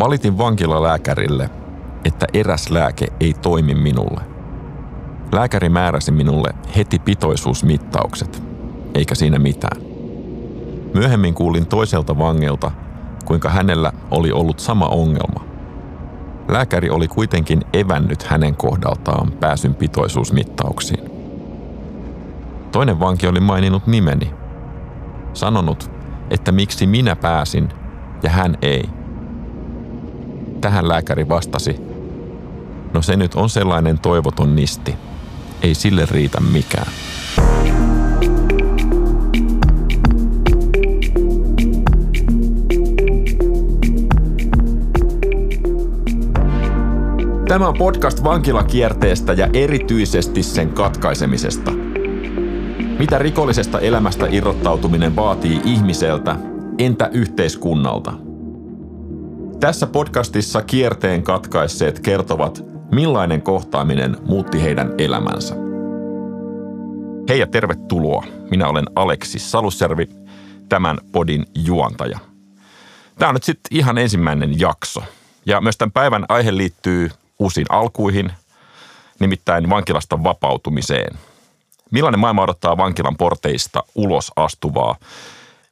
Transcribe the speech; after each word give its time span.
Valitin 0.00 0.38
vankilalääkärille, 0.38 1.50
että 2.04 2.26
eräs 2.34 2.70
lääke 2.70 3.06
ei 3.20 3.34
toimi 3.34 3.74
minulle. 3.74 4.20
Lääkäri 5.32 5.68
määräsi 5.68 6.12
minulle 6.12 6.50
heti 6.76 6.98
pitoisuusmittaukset, 6.98 8.42
eikä 8.94 9.14
siinä 9.14 9.38
mitään. 9.38 9.82
Myöhemmin 10.94 11.34
kuulin 11.34 11.66
toiselta 11.66 12.18
vangilta, 12.18 12.70
kuinka 13.24 13.48
hänellä 13.48 13.92
oli 14.10 14.32
ollut 14.32 14.58
sama 14.60 14.86
ongelma. 14.86 15.44
Lääkäri 16.48 16.90
oli 16.90 17.08
kuitenkin 17.08 17.60
evännyt 17.72 18.22
hänen 18.22 18.56
kohdaltaan 18.56 19.32
pääsyn 19.32 19.74
pitoisuusmittauksiin. 19.74 21.10
Toinen 22.72 23.00
vanki 23.00 23.26
oli 23.26 23.40
maininnut 23.40 23.86
nimeni. 23.86 24.30
Sanonut, 25.32 25.90
että 26.30 26.52
miksi 26.52 26.86
minä 26.86 27.16
pääsin 27.16 27.68
ja 28.22 28.30
hän 28.30 28.56
ei. 28.62 28.99
Tähän 30.60 30.88
lääkäri 30.88 31.28
vastasi, 31.28 31.76
no 32.94 33.02
se 33.02 33.16
nyt 33.16 33.34
on 33.34 33.50
sellainen 33.50 33.98
toivoton 33.98 34.56
nisti. 34.56 34.94
Ei 35.62 35.74
sille 35.74 36.06
riitä 36.10 36.40
mikään. 36.40 36.92
Tämä 47.48 47.68
on 47.68 47.74
podcast 47.78 48.24
vankilakierteestä 48.24 49.32
ja 49.32 49.48
erityisesti 49.52 50.42
sen 50.42 50.68
katkaisemisesta. 50.68 51.70
Mitä 52.98 53.18
rikollisesta 53.18 53.80
elämästä 53.80 54.26
irrottautuminen 54.30 55.16
vaatii 55.16 55.60
ihmiseltä, 55.64 56.36
entä 56.78 57.10
yhteiskunnalta? 57.12 58.29
Tässä 59.60 59.86
podcastissa 59.86 60.62
kierteen 60.62 61.22
katkaisseet 61.22 62.00
kertovat, 62.00 62.64
millainen 62.92 63.42
kohtaaminen 63.42 64.16
muutti 64.26 64.62
heidän 64.62 64.94
elämänsä. 64.98 65.54
Hei 67.28 67.38
ja 67.38 67.46
tervetuloa. 67.46 68.24
Minä 68.50 68.68
olen 68.68 68.84
Aleksi 68.96 69.38
Salusjärvi, 69.38 70.08
tämän 70.68 70.98
podin 71.12 71.46
juontaja. 71.54 72.18
Tämä 73.18 73.28
on 73.28 73.34
nyt 73.34 73.44
sitten 73.44 73.78
ihan 73.78 73.98
ensimmäinen 73.98 74.60
jakso. 74.60 75.02
Ja 75.46 75.60
myös 75.60 75.76
tämän 75.76 75.92
päivän 75.92 76.24
aihe 76.28 76.56
liittyy 76.56 77.10
uusiin 77.38 77.66
alkuihin, 77.68 78.32
nimittäin 79.18 79.70
vankilasta 79.70 80.24
vapautumiseen. 80.24 81.18
Millainen 81.90 82.20
maailma 82.20 82.42
odottaa 82.42 82.76
vankilan 82.76 83.16
porteista 83.16 83.82
ulos 83.94 84.32
astuvaa? 84.36 84.96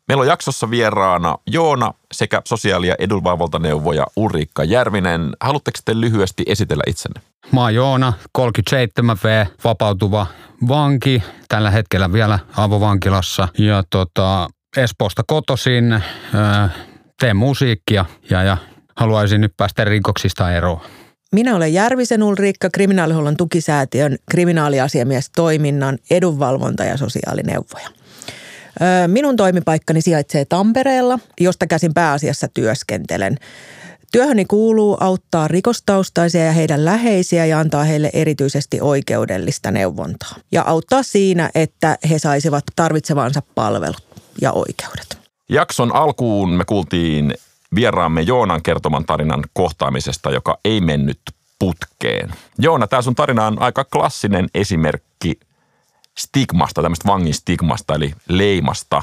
Meillä 0.09 0.23
on 0.23 0.29
jaksossa 0.29 0.71
vieraana 0.71 1.39
Joona 1.47 1.95
sekä 2.13 2.43
sosiaali- 2.45 2.89
ja 2.89 2.95
edunvalvontaneuvoja 2.99 4.07
Ulriikka 4.17 4.65
Järvinen. 4.65 5.31
Haluatteko 5.41 5.79
te 5.85 6.01
lyhyesti 6.01 6.43
esitellä 6.47 6.83
itsenne? 6.87 7.21
Mä 7.53 7.61
oon 7.61 7.75
Joona, 7.75 8.13
37V, 8.39 9.47
vapautuva 9.65 10.27
vanki, 10.69 11.23
tällä 11.49 11.71
hetkellä 11.71 12.13
vielä 12.13 12.39
avovankilassa. 12.57 13.49
Ja 13.59 13.83
tota, 13.91 14.49
Espoosta 14.77 15.23
kotoisin, 15.27 16.03
teen 17.21 17.37
musiikkia 17.37 18.05
ja, 18.31 18.43
ja 18.43 18.57
haluaisin 18.97 19.41
nyt 19.41 19.53
päästä 19.57 19.85
rikoksista 19.85 20.53
eroon. 20.53 20.81
Minä 21.33 21.57
olen 21.57 21.73
Järvisen 21.73 22.23
Ulriikka, 22.23 22.69
kriminaalihuollon 22.73 23.37
tukisäätiön 23.37 24.17
kriminaaliasiamies 24.31 25.31
toiminnan 25.37 25.99
edunvalvonta 26.11 26.85
ja 26.85 26.97
sosiaalineuvoja. 26.97 27.98
Minun 29.07 29.37
toimipaikkani 29.37 30.01
sijaitsee 30.01 30.45
Tampereella, 30.45 31.19
josta 31.41 31.67
käsin 31.67 31.95
pääasiassa 31.95 32.49
työskentelen. 32.49 33.37
Työhöni 34.13 34.45
kuuluu 34.45 34.97
auttaa 35.01 35.49
rikostaustaisia 35.49 36.45
ja 36.45 36.53
heidän 36.53 36.85
läheisiä 36.85 37.47
ja 37.47 37.61
antaa 37.61 37.85
heille 37.85 38.11
erityisesti 38.13 38.81
oikeudellista 38.81 39.71
neuvontaa. 39.71 40.35
Ja 40.53 40.63
auttaa 40.67 41.03
siinä, 41.03 41.51
että 41.55 41.99
he 42.11 42.19
saisivat 42.19 42.65
tarvitsevansa 42.77 43.43
palvelut 43.55 44.09
ja 44.41 44.53
oikeudet. 44.53 45.19
Jakson 45.49 45.95
alkuun 45.95 46.51
me 46.51 46.65
kuultiin 46.65 47.35
vieraamme 47.75 48.21
Joonan 48.21 48.63
kertoman 48.63 49.05
tarinan 49.05 49.45
kohtaamisesta, 49.53 50.31
joka 50.31 50.59
ei 50.65 50.81
mennyt 50.81 51.21
putkeen. 51.59 52.33
Joona, 52.59 52.87
tämä 52.87 53.03
sun 53.03 53.15
tarina 53.15 53.47
on 53.47 53.63
aika 53.63 53.85
klassinen 53.85 54.49
esimerkki 54.55 55.41
stigmasta, 56.19 56.83
tämmöistä 56.83 57.09
vangin 57.09 57.35
stigmasta, 57.35 57.95
eli 57.95 58.15
leimasta. 58.29 59.03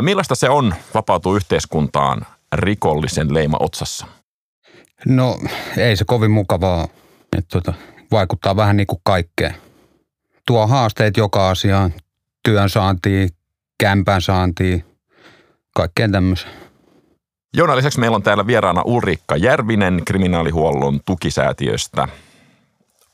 Millaista 0.00 0.34
se 0.34 0.50
on 0.50 0.74
vapautua 0.94 1.36
yhteiskuntaan 1.36 2.26
rikollisen 2.52 3.34
leima 3.34 3.56
otsassa? 3.60 4.06
No 5.06 5.38
ei 5.76 5.96
se 5.96 6.04
kovin 6.04 6.30
mukavaa. 6.30 6.88
että 7.38 7.48
tuota, 7.52 7.74
vaikuttaa 8.10 8.56
vähän 8.56 8.76
niin 8.76 8.86
kuin 8.86 9.00
kaikkeen. 9.02 9.54
Tuo 10.46 10.66
haasteet 10.66 11.16
joka 11.16 11.50
asiaan, 11.50 11.92
työn 12.44 12.70
saantiin, 12.70 13.28
kämpän 13.78 14.22
saantiin, 14.22 14.84
kaikkeen 15.74 16.12
tämmöiseen. 16.12 16.52
Joona 17.56 17.76
lisäksi 17.76 18.00
meillä 18.00 18.14
on 18.14 18.22
täällä 18.22 18.46
vieraana 18.46 18.82
Ulrikka 18.84 19.36
Järvinen 19.36 20.02
kriminaalihuollon 20.04 21.00
tukisäätiöstä. 21.04 22.08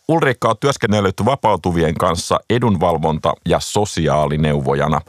Ulrikka 0.09 0.49
on 0.49 0.57
työskennellyt 0.61 1.15
vapautuvien 1.25 1.95
kanssa 1.95 2.41
edunvalvonta- 2.51 3.35
ja 3.49 3.61
sosiaalineuvojana. 3.61 5.01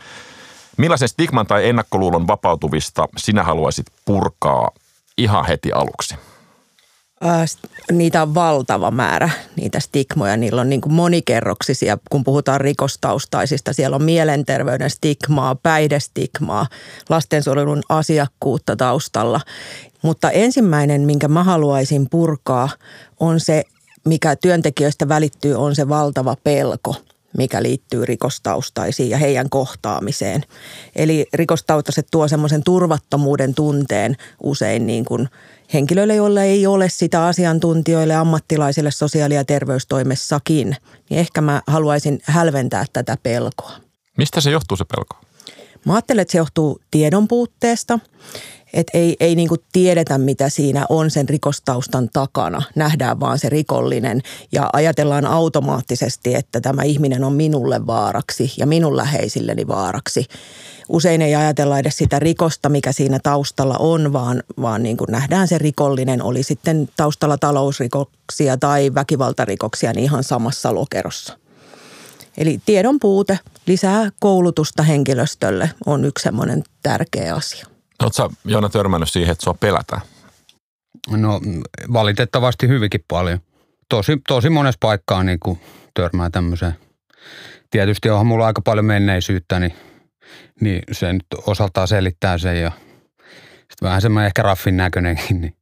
Millaisen 0.77 1.09
stigman 1.09 1.47
tai 1.47 1.69
ennakkoluulon 1.69 2.27
vapautuvista 2.27 3.07
sinä 3.17 3.43
haluaisit 3.43 3.85
purkaa 4.05 4.71
ihan 5.17 5.45
heti 5.45 5.71
aluksi? 5.71 6.15
niitä 7.91 8.21
on 8.21 8.35
valtava 8.35 8.91
määrä, 8.91 9.29
niitä 9.55 9.79
stigmoja. 9.79 10.37
Niillä 10.37 10.61
on 10.61 10.69
niin 10.69 10.81
kuin 10.81 10.93
monikerroksisia, 10.93 11.97
kun 12.09 12.23
puhutaan 12.23 12.61
rikostaustaisista. 12.61 13.73
Siellä 13.73 13.95
on 13.95 14.03
mielenterveyden 14.03 14.89
stigmaa, 14.89 15.55
päihdestigmaa, 15.55 16.67
lastensuojelun 17.09 17.81
asiakkuutta 17.89 18.75
taustalla. 18.75 19.41
Mutta 20.01 20.31
ensimmäinen, 20.31 21.01
minkä 21.01 21.27
mä 21.27 21.43
haluaisin 21.43 22.09
purkaa, 22.09 22.69
on 23.19 23.39
se, 23.39 23.63
mikä 24.09 24.35
työntekijöistä 24.35 25.07
välittyy, 25.07 25.55
on 25.55 25.75
se 25.75 25.89
valtava 25.89 26.35
pelko– 26.43 26.95
mikä 27.37 27.63
liittyy 27.63 28.05
rikostaustaisiin 28.05 29.09
ja 29.09 29.17
heidän 29.17 29.49
kohtaamiseen. 29.49 30.43
Eli 30.95 31.27
rikostaustaiset 31.33 32.07
tuo 32.11 32.27
semmoisen 32.27 32.63
turvattomuuden 32.63 33.55
tunteen 33.55 34.15
usein 34.43 34.87
niin 34.87 35.05
kuin 35.05 35.29
henkilöille, 35.73 36.15
joilla 36.15 36.43
ei 36.43 36.67
ole 36.67 36.89
sitä 36.89 37.25
asiantuntijoille, 37.25 38.15
ammattilaisille 38.15 38.91
sosiaali- 38.91 39.35
ja 39.35 39.45
terveystoimessakin, 39.45 40.75
niin 41.09 41.19
ehkä 41.19 41.41
mä 41.41 41.61
haluaisin 41.67 42.19
hälventää 42.23 42.85
tätä 42.93 43.17
pelkoa. 43.23 43.71
Mistä 44.17 44.41
se 44.41 44.51
johtuu 44.51 44.77
se 44.77 44.85
pelko? 44.95 45.28
Mä 45.85 45.93
ajattelen, 45.93 46.21
että 46.21 46.31
se 46.31 46.37
johtuu 46.37 46.81
tiedon 46.91 47.27
puutteesta. 47.27 47.99
Että 48.73 48.97
ei, 48.97 49.15
ei 49.19 49.35
niin 49.35 49.47
kuin 49.47 49.61
tiedetä, 49.71 50.17
mitä 50.17 50.49
siinä 50.49 50.85
on 50.89 51.11
sen 51.11 51.29
rikostaustan 51.29 52.09
takana. 52.13 52.61
Nähdään 52.75 53.19
vaan 53.19 53.39
se 53.39 53.49
rikollinen 53.49 54.21
ja 54.51 54.69
ajatellaan 54.73 55.25
automaattisesti, 55.25 56.35
että 56.35 56.61
tämä 56.61 56.83
ihminen 56.83 57.23
on 57.23 57.33
minulle 57.33 57.87
vaaraksi 57.87 58.53
ja 58.57 58.67
minun 58.67 58.97
läheisilleni 58.97 59.67
vaaraksi 59.67 60.25
usein 60.89 61.21
ei 61.21 61.35
ajatella 61.35 61.79
edes 61.79 61.97
sitä 61.97 62.19
rikosta, 62.19 62.69
mikä 62.69 62.91
siinä 62.91 63.19
taustalla 63.23 63.75
on, 63.79 64.13
vaan, 64.13 64.43
vaan 64.61 64.83
niin 64.83 64.97
kuin 64.97 65.11
nähdään 65.11 65.47
se 65.47 65.57
rikollinen, 65.57 66.23
oli 66.23 66.43
sitten 66.43 66.89
taustalla 66.97 67.37
talousrikoksia 67.37 68.57
tai 68.57 68.91
väkivaltarikoksia, 68.95 69.93
niin 69.93 70.03
ihan 70.03 70.23
samassa 70.23 70.75
lokerossa. 70.75 71.38
Eli 72.37 72.59
tiedon 72.65 72.99
puute, 72.99 73.39
lisää 73.67 74.09
koulutusta 74.19 74.83
henkilöstölle 74.83 75.71
on 75.85 76.05
yksi 76.05 76.23
semmoinen 76.23 76.63
tärkeä 76.83 77.35
asia. 77.35 77.65
Oletko 78.03 78.31
Joona 78.45 78.69
törmännyt 78.69 79.09
siihen, 79.09 79.31
että 79.31 79.43
sua 79.43 79.53
pelätään? 79.59 80.01
No 81.09 81.41
valitettavasti 81.93 82.67
hyvinkin 82.67 83.05
paljon. 83.07 83.39
Tosi, 83.89 84.17
tosi 84.27 84.49
monessa 84.49 84.77
paikkaa 84.79 85.23
niin 85.23 85.39
kuin 85.39 85.59
törmää 85.93 86.29
tämmöiseen. 86.29 86.75
Tietysti 87.71 88.09
onhan 88.09 88.27
mulla 88.27 88.45
aika 88.45 88.61
paljon 88.61 88.85
menneisyyttä, 88.85 89.59
niin 89.59 89.73
niin 90.61 90.83
se 90.91 91.13
nyt 91.13 91.25
osaltaan 91.47 91.87
selittää 91.87 92.37
sen 92.37 92.61
ja 92.61 92.71
sitten 93.57 93.81
vähän 93.81 94.01
semmoinen 94.01 94.27
ehkä 94.27 94.41
raffin 94.41 94.77
näköinenkin, 94.77 95.41
niin 95.41 95.55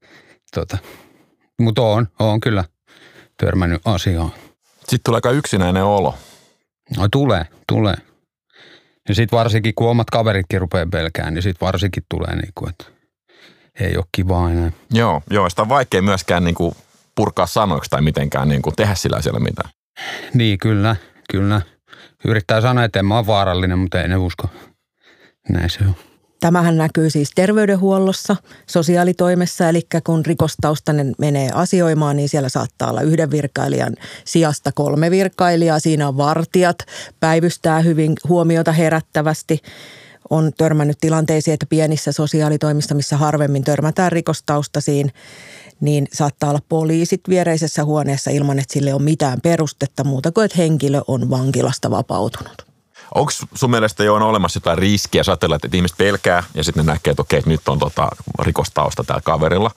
tota. 0.53 0.77
Mutta 1.59 1.81
on, 1.81 2.07
on 2.19 2.39
kyllä 2.39 2.63
törmännyt 3.37 3.81
asiaan. 3.85 4.31
Sitten 4.79 4.99
tulee 5.05 5.17
aika 5.17 5.31
yksinäinen 5.31 5.83
olo. 5.83 6.15
No 6.97 7.07
tulee, 7.11 7.45
tulee. 7.67 7.95
Ja 9.09 9.15
sitten 9.15 9.37
varsinkin, 9.37 9.73
kun 9.75 9.89
omat 9.89 10.09
kaveritkin 10.09 10.61
rupeaa 10.61 10.87
pelkään, 10.91 11.33
niin 11.33 11.41
sitten 11.41 11.65
varsinkin 11.65 12.03
tulee 12.09 12.35
niin 12.35 12.51
kuin, 12.55 12.69
että 12.69 12.85
ei 13.79 13.97
ole 13.97 14.05
kiva 14.11 14.49
enää. 14.49 14.71
Joo, 14.91 15.21
joo, 15.29 15.49
sitä 15.49 15.61
on 15.61 15.69
vaikea 15.69 16.01
myöskään 16.01 16.43
niin 16.43 16.55
kuin 16.55 16.75
purkaa 17.15 17.45
sanoiksi 17.45 17.89
tai 17.89 18.01
mitenkään 18.01 18.49
niin 18.49 18.61
kuin 18.61 18.75
tehdä 18.75 18.95
sillä 18.95 19.21
siellä 19.21 19.39
mitään. 19.39 19.69
Niin, 20.33 20.57
kyllä, 20.57 20.95
kyllä. 21.31 21.61
Yrittää 22.25 22.61
sanoa, 22.61 22.83
että 22.83 22.99
en 22.99 23.05
mä 23.05 23.17
ole 23.17 23.27
vaarallinen, 23.27 23.79
mutta 23.79 24.01
ei 24.01 24.07
ne 24.07 24.15
usko. 24.15 24.49
Näin 25.49 25.69
se 25.69 25.79
on. 25.87 25.95
Tämähän 26.39 26.77
näkyy 26.77 27.09
siis 27.09 27.29
terveydenhuollossa, 27.35 28.35
sosiaalitoimessa, 28.67 29.69
eli 29.69 29.81
kun 30.05 30.25
rikostaustainen 30.25 31.15
menee 31.17 31.49
asioimaan, 31.53 32.15
niin 32.15 32.29
siellä 32.29 32.49
saattaa 32.49 32.89
olla 32.89 33.01
yhden 33.01 33.31
virkailijan 33.31 33.95
sijasta 34.25 34.71
kolme 34.71 35.11
virkailijaa. 35.11 35.79
Siinä 35.79 36.07
on 36.07 36.17
vartijat, 36.17 36.77
päivystää 37.19 37.79
hyvin 37.79 38.13
huomiota 38.29 38.71
herättävästi. 38.71 39.61
On 40.29 40.51
törmännyt 40.57 40.97
tilanteisiin, 41.01 41.53
että 41.53 41.65
pienissä 41.65 42.11
sosiaalitoimissa, 42.11 42.95
missä 42.95 43.17
harvemmin 43.17 43.63
törmätään 43.63 44.11
rikostaustaisiin, 44.11 45.11
niin 45.79 46.07
saattaa 46.13 46.49
olla 46.49 46.61
poliisit 46.69 47.21
viereisessä 47.29 47.85
huoneessa 47.85 48.31
ilman, 48.31 48.59
että 48.59 48.73
sille 48.73 48.93
on 48.93 49.03
mitään 49.03 49.41
perustetta 49.41 50.03
muuta 50.03 50.31
kuin, 50.31 50.45
että 50.45 50.57
henkilö 50.57 51.01
on 51.07 51.29
vankilasta 51.29 51.91
vapautunut. 51.91 52.66
Onko 53.15 53.31
sun 53.53 53.71
mielestä 53.71 54.03
jo 54.03 54.15
on 54.15 54.21
olemassa 54.21 54.57
jotain 54.57 54.77
riskiä, 54.77 55.23
sä 55.23 55.31
ajattelet, 55.31 55.65
että 55.65 55.77
ihmiset 55.77 55.97
pelkää 55.97 56.43
ja 56.53 56.63
sitten 56.63 56.85
ne 56.85 56.91
näkee, 56.91 57.11
että 57.11 57.21
okei, 57.21 57.41
nyt 57.45 57.67
on 57.67 57.79
tota 57.79 58.07
rikostausta 58.41 59.03
tällä 59.03 59.21
kaverilla 59.23 59.71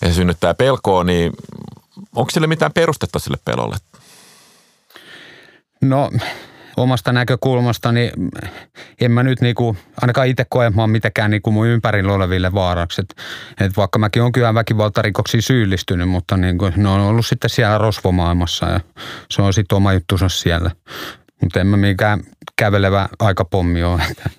ja 0.00 0.08
se 0.08 0.14
synnyttää 0.14 0.54
pelkoa, 0.54 1.04
niin 1.04 1.32
onko 2.16 2.30
sille 2.30 2.46
mitään 2.46 2.72
perustetta 2.72 3.18
sille 3.18 3.38
pelolle? 3.44 3.76
No 5.80 6.10
omasta 6.76 7.12
näkökulmastani 7.12 8.12
en 9.00 9.12
mä 9.12 9.22
nyt 9.22 9.40
niinku, 9.40 9.76
ainakaan 10.02 10.26
itse 10.26 10.46
koe 10.48 10.70
mä 10.70 10.86
mitenkään 10.86 11.30
niinku 11.30 11.50
mun 11.50 11.66
ympärillä 11.66 12.12
oleville 12.12 12.52
vaaraksi. 12.52 13.00
Et, 13.00 13.14
et 13.60 13.76
vaikka 13.76 13.98
mäkin 13.98 14.22
on 14.22 14.32
kyllä 14.32 14.54
väkivaltarikoksiin 14.54 15.42
syyllistynyt, 15.42 16.08
mutta 16.08 16.36
niinku, 16.36 16.70
ne 16.76 16.88
on 16.88 17.00
ollut 17.00 17.26
sitten 17.26 17.50
siellä 17.50 17.78
rosvomaailmassa 17.78 18.66
ja 18.66 18.80
se 19.30 19.42
on 19.42 19.52
sitten 19.52 19.76
oma 19.76 19.92
juttunsa 19.92 20.28
siellä. 20.28 20.70
Mutta 21.42 21.60
en 21.60 21.66
mä 21.66 21.76
mikään 21.76 22.20
kävelevä 22.60 23.08
aikapommi 23.18 23.84
ole, 23.84 24.02
että, 24.10 24.30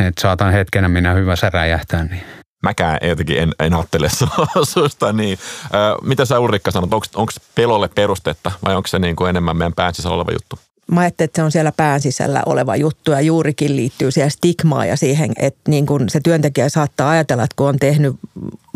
että 0.00 0.20
saatan 0.20 0.52
hetkenä 0.52 0.88
minä 0.88 1.12
hyvässä 1.12 1.50
räjähtää. 1.50 2.04
Niin. 2.04 2.22
Mäkään 2.62 2.98
jotenkin 3.02 3.38
en, 3.38 3.52
en 3.58 3.74
ajattele 3.74 4.08
susta 4.74 5.12
niin. 5.12 5.38
Ö, 5.74 6.06
mitä 6.06 6.24
sä 6.24 6.38
Ulrikka 6.38 6.70
sanot, 6.70 6.94
onko 6.94 7.32
pelolle 7.54 7.88
perustetta 7.88 8.52
vai 8.64 8.76
onko 8.76 8.86
se 8.86 8.98
niin 8.98 9.16
kuin 9.16 9.30
enemmän 9.30 9.56
meidän 9.56 9.72
pään 9.72 9.94
sisällä 9.94 10.16
oleva 10.16 10.32
juttu? 10.32 10.58
Mä 10.92 11.00
ajattelin, 11.00 11.28
että 11.28 11.40
se 11.40 11.44
on 11.44 11.52
siellä 11.52 11.72
pään 11.72 12.00
sisällä 12.00 12.42
oleva 12.46 12.76
juttu 12.76 13.10
ja 13.10 13.20
juurikin 13.20 13.76
liittyy 13.76 14.10
siihen 14.10 14.30
stigmaan 14.30 14.88
ja 14.88 14.96
siihen, 14.96 15.32
että 15.38 15.60
niin 15.68 15.86
kun 15.86 16.08
se 16.08 16.20
työntekijä 16.24 16.68
saattaa 16.68 17.10
ajatella, 17.10 17.44
että 17.44 17.56
kun 17.56 17.68
on 17.68 17.78
tehnyt 17.78 18.16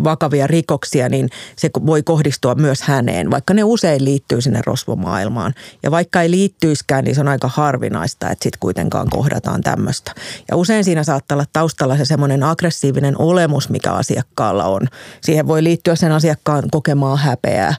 vakavia 0.05 0.47
rikoksia, 0.47 1.09
niin 1.09 1.29
se 1.57 1.71
voi 1.87 2.03
kohdistua 2.03 2.55
myös 2.55 2.83
häneen, 2.83 3.31
vaikka 3.31 3.55
ne 3.55 3.65
usein 3.65 4.05
liittyy 4.05 4.41
sinne 4.41 4.61
rosvomaailmaan. 4.67 5.55
Ja 5.83 5.91
vaikka 5.91 6.23
ei 6.23 6.31
liittyiskään, 6.31 7.05
niin 7.05 7.15
se 7.15 7.21
on 7.21 7.29
aika 7.29 7.49
harvinaista, 7.49 8.31
että 8.31 8.43
sitten 8.43 8.61
kuitenkaan 8.61 9.11
kohdataan 9.11 9.61
tämmöistä. 9.61 10.13
Ja 10.51 10.57
usein 10.57 10.85
siinä 10.85 11.05
saattaa 11.05 11.37
olla 11.37 11.45
taustalla 11.53 11.97
se 11.97 12.05
semmoinen 12.05 12.43
aggressiivinen 12.43 13.21
olemus, 13.21 13.69
mikä 13.69 13.93
asiakkaalla 13.93 14.65
on. 14.65 14.81
Siihen 15.21 15.49
voi 15.49 15.65
liittyä 15.65 15.97
sen 15.97 16.13
asiakkaan 16.13 16.65
kokemaa 16.71 17.17
häpeää. 17.17 17.75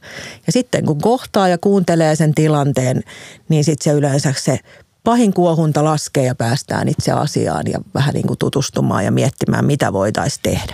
Ja 0.47 0.53
sitten 0.53 0.85
kun 0.85 1.01
kohtaa 1.01 1.47
ja 1.47 1.57
kuuntelee 1.57 2.15
sen 2.15 2.33
tilanteen, 2.33 3.03
niin 3.49 3.63
sitten 3.63 3.83
se 3.83 3.97
yleensä 3.97 4.22
se 4.35 4.59
pahin 5.03 5.33
kuohunta 5.33 5.83
laskee 5.83 6.25
ja 6.25 6.35
päästään 6.35 6.87
itse 6.87 7.11
asiaan 7.11 7.63
ja 7.71 7.79
vähän 7.93 8.13
niin 8.13 8.27
kuin 8.27 8.39
tutustumaan 8.39 9.05
ja 9.05 9.11
miettimään, 9.11 9.65
mitä 9.65 9.93
voitaisiin 9.93 10.43
tehdä. 10.43 10.73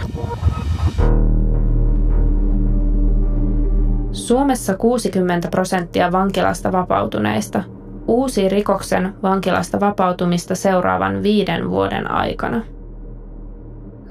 Suomessa 4.12 4.78
60 4.78 5.48
prosenttia 5.48 6.12
vankilasta 6.12 6.72
vapautuneista 6.72 7.64
uusi 8.08 8.50
rikoksen 8.50 9.14
vankilasta 9.24 9.80
vapautumista 9.80 10.56
seuraavan 10.56 11.24
viiden 11.24 11.70
vuoden 11.70 12.12
aikana. 12.12 12.62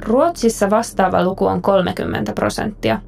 Ruotsissa 0.03 0.71
vastaava 0.71 1.25
luku 1.25 1.47
on 1.47 1.63
30 1.63 2.33
prosenttia, 2.33 3.01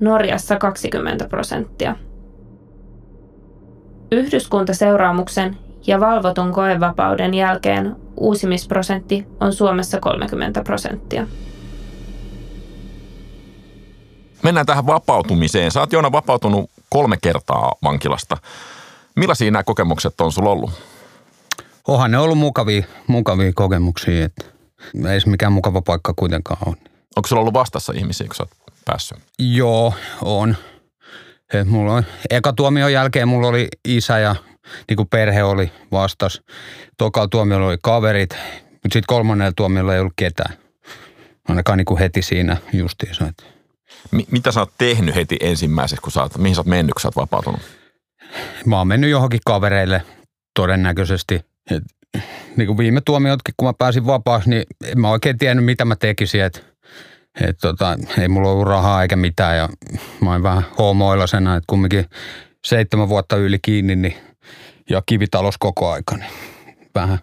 Norjassa 0.00 0.56
20 0.56 1.28
prosenttia. 1.28 1.96
Yhdyskuntaseuraamuksen 4.12 5.56
ja 5.86 6.00
valvotun 6.00 6.52
koevapauden 6.52 7.34
jälkeen 7.34 7.96
uusimisprosentti 8.16 9.26
on 9.40 9.52
Suomessa 9.52 10.00
30 10.00 10.62
prosenttia. 10.62 11.26
Mennään 14.42 14.66
tähän 14.66 14.86
vapautumiseen. 14.86 15.70
Sä 15.70 15.80
oot 15.80 15.92
Joona 15.92 16.12
vapautunut 16.12 16.70
kolme 16.88 17.16
kertaa 17.22 17.72
vankilasta. 17.82 18.36
Millaisia 19.16 19.50
nämä 19.50 19.62
kokemukset 19.62 20.20
on 20.20 20.32
sulla 20.32 20.50
ollut? 20.50 20.70
Onhan 21.88 22.10
ne 22.10 22.18
ollut 22.18 22.38
mukavia, 22.38 22.82
mukavia 23.06 23.52
kokemuksia, 23.54 24.24
että 24.24 24.44
ei 25.08 25.20
se 25.20 25.30
mikään 25.30 25.52
mukava 25.52 25.82
paikka 25.82 26.14
kuitenkaan 26.16 26.58
ole. 26.66 26.76
Onko 27.16 27.26
sulla 27.28 27.40
ollut 27.40 27.54
vastassa 27.54 27.92
ihmisiä, 27.96 28.26
kun 28.26 28.36
sä 28.36 28.42
oot 28.42 28.50
päässyt? 28.84 29.18
Joo, 29.38 29.94
on. 30.22 30.56
Et 31.54 31.68
mulla 31.68 31.94
on, 31.94 32.04
eka 32.30 32.52
tuomion 32.52 32.92
jälkeen 32.92 33.28
mulla 33.28 33.48
oli 33.48 33.68
isä 33.88 34.18
ja 34.18 34.36
niin 34.88 34.96
kuin 34.96 35.08
perhe 35.08 35.42
oli 35.42 35.72
vastas. 35.92 36.42
Tokalla 36.98 37.28
tuomiolla 37.28 37.66
oli 37.66 37.78
kaverit, 37.82 38.30
mutta 38.30 38.80
sitten 38.82 39.02
kolmannella 39.06 39.52
tuomiolla 39.56 39.94
ei 39.94 40.00
ollut 40.00 40.12
ketään. 40.16 40.54
Ainakaan 41.48 41.78
niin 41.78 41.84
kuin 41.84 41.98
heti 41.98 42.22
siinä 42.22 42.56
justiinsa. 42.72 43.26
Että 43.26 43.44
M- 44.10 44.30
mitä 44.30 44.52
sä 44.52 44.60
oot 44.60 44.72
tehnyt 44.78 45.14
heti 45.14 45.36
ensimmäiseksi, 45.40 46.02
kun 46.02 46.12
sä 46.12 46.22
oot, 46.22 46.38
mihin 46.38 46.54
sä 46.54 46.60
oot 46.60 46.66
mennyt, 46.66 46.94
kun 46.94 47.00
sä 47.00 47.08
oot 47.08 47.16
vapautunut? 47.16 47.60
Mä 48.66 48.78
oon 48.78 48.88
mennyt 48.88 49.10
johonkin 49.10 49.40
kavereille 49.46 50.02
todennäköisesti. 50.54 51.40
Et, 51.70 51.82
niin 52.56 52.66
kuin 52.66 52.78
viime 52.78 53.00
tuomiotkin, 53.00 53.54
kun 53.56 53.68
mä 53.68 53.72
pääsin 53.78 54.06
vapaaksi, 54.06 54.50
niin 54.50 54.62
en 54.84 55.00
mä 55.00 55.10
oikein 55.10 55.38
tiennyt, 55.38 55.64
mitä 55.64 55.84
mä 55.84 55.96
tekisin. 55.96 56.42
Et, 56.42 56.69
et 57.40 57.58
tota, 57.60 57.98
ei 58.18 58.28
mulla 58.28 58.50
ollut 58.50 58.68
rahaa 58.68 59.02
eikä 59.02 59.16
mitään 59.16 59.56
ja 59.56 59.68
mä 60.20 60.32
oon 60.32 60.42
vähän 60.42 60.64
homoilasena, 60.78 61.56
että 61.56 61.64
kumminkin 61.66 62.04
seitsemän 62.64 63.08
vuotta 63.08 63.36
yli 63.36 63.58
kiinni 63.62 63.96
niin, 63.96 64.16
ja 64.90 65.02
kivitalous 65.06 65.58
koko 65.58 65.90
aika. 65.90 66.16
Niin 66.16 66.30
vähän 66.94 67.18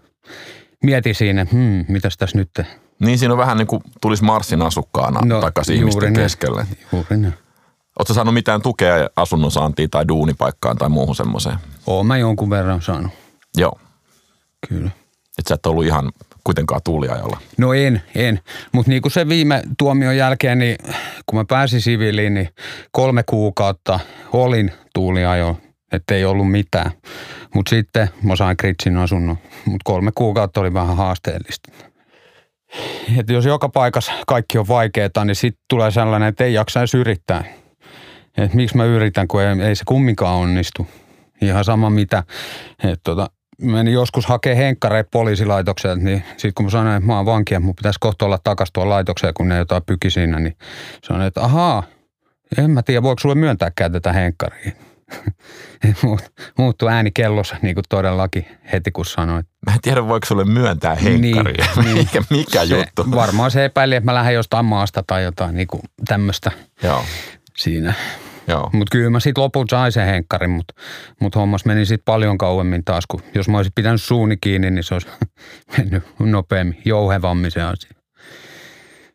mietin 0.84 1.16
siinä, 1.16 1.46
hmm, 1.52 1.86
mitäs 1.88 2.18
tässä 2.18 2.38
nyt 2.38 2.50
niin 3.00 3.20
siinä 3.20 3.34
on 3.34 3.38
vähän 3.38 3.58
niin 3.58 3.68
kuin 3.68 3.84
tulisi 4.02 4.24
Marsin 4.24 4.62
asukkaana 4.62 5.22
no, 5.26 5.42
takaisin 5.42 5.76
ihmisten 5.76 6.14
ne. 6.14 6.22
keskelle. 6.22 6.68
Juuri 6.92 7.18
ne. 7.18 7.34
Oletko 8.00 8.14
saanut 8.14 8.34
mitään 8.34 8.62
tukea 8.62 9.10
asunnon 9.16 9.52
saantiin 9.52 9.90
tai 9.90 10.08
duunipaikkaan 10.08 10.78
tai 10.78 10.90
muuhun 10.90 11.16
semmoiseen? 11.16 11.58
Oon 11.88 12.06
mä 12.06 12.18
jonkun 12.18 12.50
verran 12.50 12.82
saanut. 12.82 13.12
Joo. 13.58 13.80
Kyllä. 14.70 14.92
Että 15.38 15.50
sä 15.50 15.56
et 15.56 15.66
ollut 15.66 15.86
ihan 15.86 16.12
kuitenkaan 16.48 16.82
tuuliajalla. 16.86 17.38
No 17.58 17.74
en, 17.74 18.02
en. 18.16 18.40
Mutta 18.72 18.90
niin 18.90 19.02
kuin 19.02 19.12
se 19.12 19.30
viime 19.30 19.62
tuomion 19.78 20.18
jälkeen, 20.18 20.60
niin 20.60 20.76
kun 21.26 21.40
mä 21.40 21.46
pääsin 21.46 21.82
siviiliin, 21.82 22.34
niin 22.34 22.50
kolme 22.92 23.24
kuukautta 23.24 24.00
olin 24.34 24.72
tuuliajo, 24.94 25.58
että 25.92 26.16
ei 26.16 26.26
ollut 26.26 26.52
mitään. 26.52 26.92
Mutta 27.56 27.70
sitten 27.70 28.10
mä 28.24 28.36
sain 28.36 28.58
Kritsin 28.58 28.98
asunnon, 28.98 29.38
mutta 29.66 29.84
kolme 29.84 30.12
kuukautta 30.16 30.60
oli 30.60 30.74
vähän 30.74 30.98
haasteellista 30.98 31.72
että 33.20 33.34
jos 33.34 33.46
joka 33.46 33.70
paikassa 33.70 34.12
kaikki 34.28 34.58
on 34.58 34.68
vaikeaa, 34.68 35.26
niin 35.26 35.36
sitten 35.36 35.64
tulee 35.70 35.92
sellainen, 35.92 36.30
että 36.30 36.44
ei 36.44 36.54
jaksa 36.54 36.80
edes 36.80 36.94
yrittää. 36.94 37.44
Että 38.38 38.56
miksi 38.56 38.78
mä 38.78 38.86
yritän, 38.86 39.28
kun 39.28 39.42
ei, 39.42 39.62
ei 39.62 39.76
se 39.76 39.84
kumminkaan 39.86 40.36
onnistu. 40.36 40.88
Ihan 41.42 41.66
sama 41.66 41.90
mitä. 41.90 42.24
Että 42.84 43.00
tota, 43.04 43.30
menin 43.62 43.94
joskus 43.94 44.26
hakemaan 44.26 44.58
henkkareita 44.58 45.10
poliisilaitokselta, 45.12 46.04
niin 46.04 46.24
sitten 46.32 46.54
kun 46.54 46.66
mä 46.66 46.70
sanoin, 46.70 46.98
että 46.98 47.08
mä 47.08 47.18
oon 47.18 47.26
vanki 47.26 47.54
ja 47.54 47.60
mun 47.60 47.76
pitäisi 47.76 48.00
kohta 48.00 48.26
olla 48.26 48.40
takaisin 48.44 48.74
tuolla 48.74 48.94
laitokseen, 48.94 49.34
kun 49.34 49.50
ne 49.50 49.58
jotain 49.58 49.84
pyki 49.86 50.10
siinä, 50.10 50.40
niin 50.40 50.58
sanoin, 51.04 51.28
että 51.28 51.42
ahaa, 51.42 51.84
en 52.58 52.72
mä 52.72 52.82
tiedä, 52.82 53.04
voiko 53.04 53.20
sulle 53.20 53.36
myöntääkään 53.36 53.92
tätä 53.92 54.14
henkkaria. 54.14 54.72
Muuttu 56.58 56.88
ääni 56.88 57.12
kellossa 57.12 57.56
niin 57.62 57.76
kuin 57.76 57.84
todellakin 57.90 58.48
heti, 58.74 58.92
kun 58.92 59.06
sanoit. 59.06 59.46
Mä 59.66 59.74
en 59.74 59.82
tiedä, 59.82 60.08
voiko 60.08 60.26
sulle 60.26 60.46
myöntää 60.46 60.96
henkkaria. 60.96 61.66
Niin, 61.84 61.98
mikä, 61.98 62.24
mikä 62.30 62.66
se, 62.66 62.78
juttu? 62.78 63.12
Varmaan 63.12 63.52
se 63.52 63.66
epäili, 63.66 63.96
että 63.96 64.06
mä 64.06 64.16
lähden 64.16 64.34
jostain 64.34 64.66
maasta 64.66 65.04
tai 65.08 65.24
jotain 65.24 65.56
niin 65.56 65.68
kuin 65.68 65.82
tämmöistä 66.08 66.52
Joo. 66.84 67.04
siinä. 67.58 67.94
Mutta 68.74 68.92
kyllä 68.92 69.10
mä 69.10 69.20
sitten 69.20 69.44
lopulta 69.44 69.70
sain 69.70 69.92
sen 69.92 70.06
henkkarin, 70.06 70.50
mutta 70.50 70.74
mut 71.20 71.36
hommas 71.36 71.66
meni 71.66 71.86
sitten 71.86 72.06
paljon 72.06 72.38
kauemmin 72.38 72.84
taas, 72.84 73.04
kun 73.08 73.22
jos 73.36 73.50
mä 73.50 73.58
olisin 73.58 73.74
pitänyt 73.76 74.02
suuni 74.02 74.38
kiinni, 74.38 74.72
niin 74.72 74.84
se 74.84 74.94
olisi 74.94 75.08
mennyt 75.78 76.04
nopeammin, 76.20 76.82
jouhevammin 76.86 77.52
se 77.52 77.62
asia. 77.62 77.92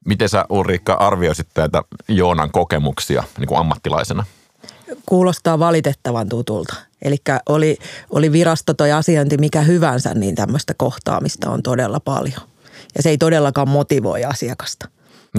Miten 0.07 0.29
sä 0.29 0.45
Ulriikka 0.49 0.93
arvioisit 0.93 1.49
tätä 1.55 1.83
Joonan 2.09 2.51
kokemuksia 2.51 3.25
niin 3.39 3.49
kuin 3.49 3.59
ammattilaisena? 3.59 4.25
kuulostaa 5.07 5.59
valitettavan 5.59 6.29
tutulta. 6.29 6.75
Eli 7.03 7.17
oli, 7.49 7.77
oli 8.11 8.33
virasto 8.33 8.75
tai 8.75 8.93
asiointi 8.93 9.37
mikä 9.37 9.61
hyvänsä, 9.61 10.15
niin 10.15 10.35
tämmöistä 10.35 10.75
kohtaamista 10.77 11.51
on 11.51 11.63
todella 11.63 12.01
paljon. 12.01 12.41
Ja 12.97 13.03
se 13.03 13.11
ei 13.11 13.19
todellakaan 13.19 13.69
motivoi 13.69 14.25
asiakasta. 14.25 14.89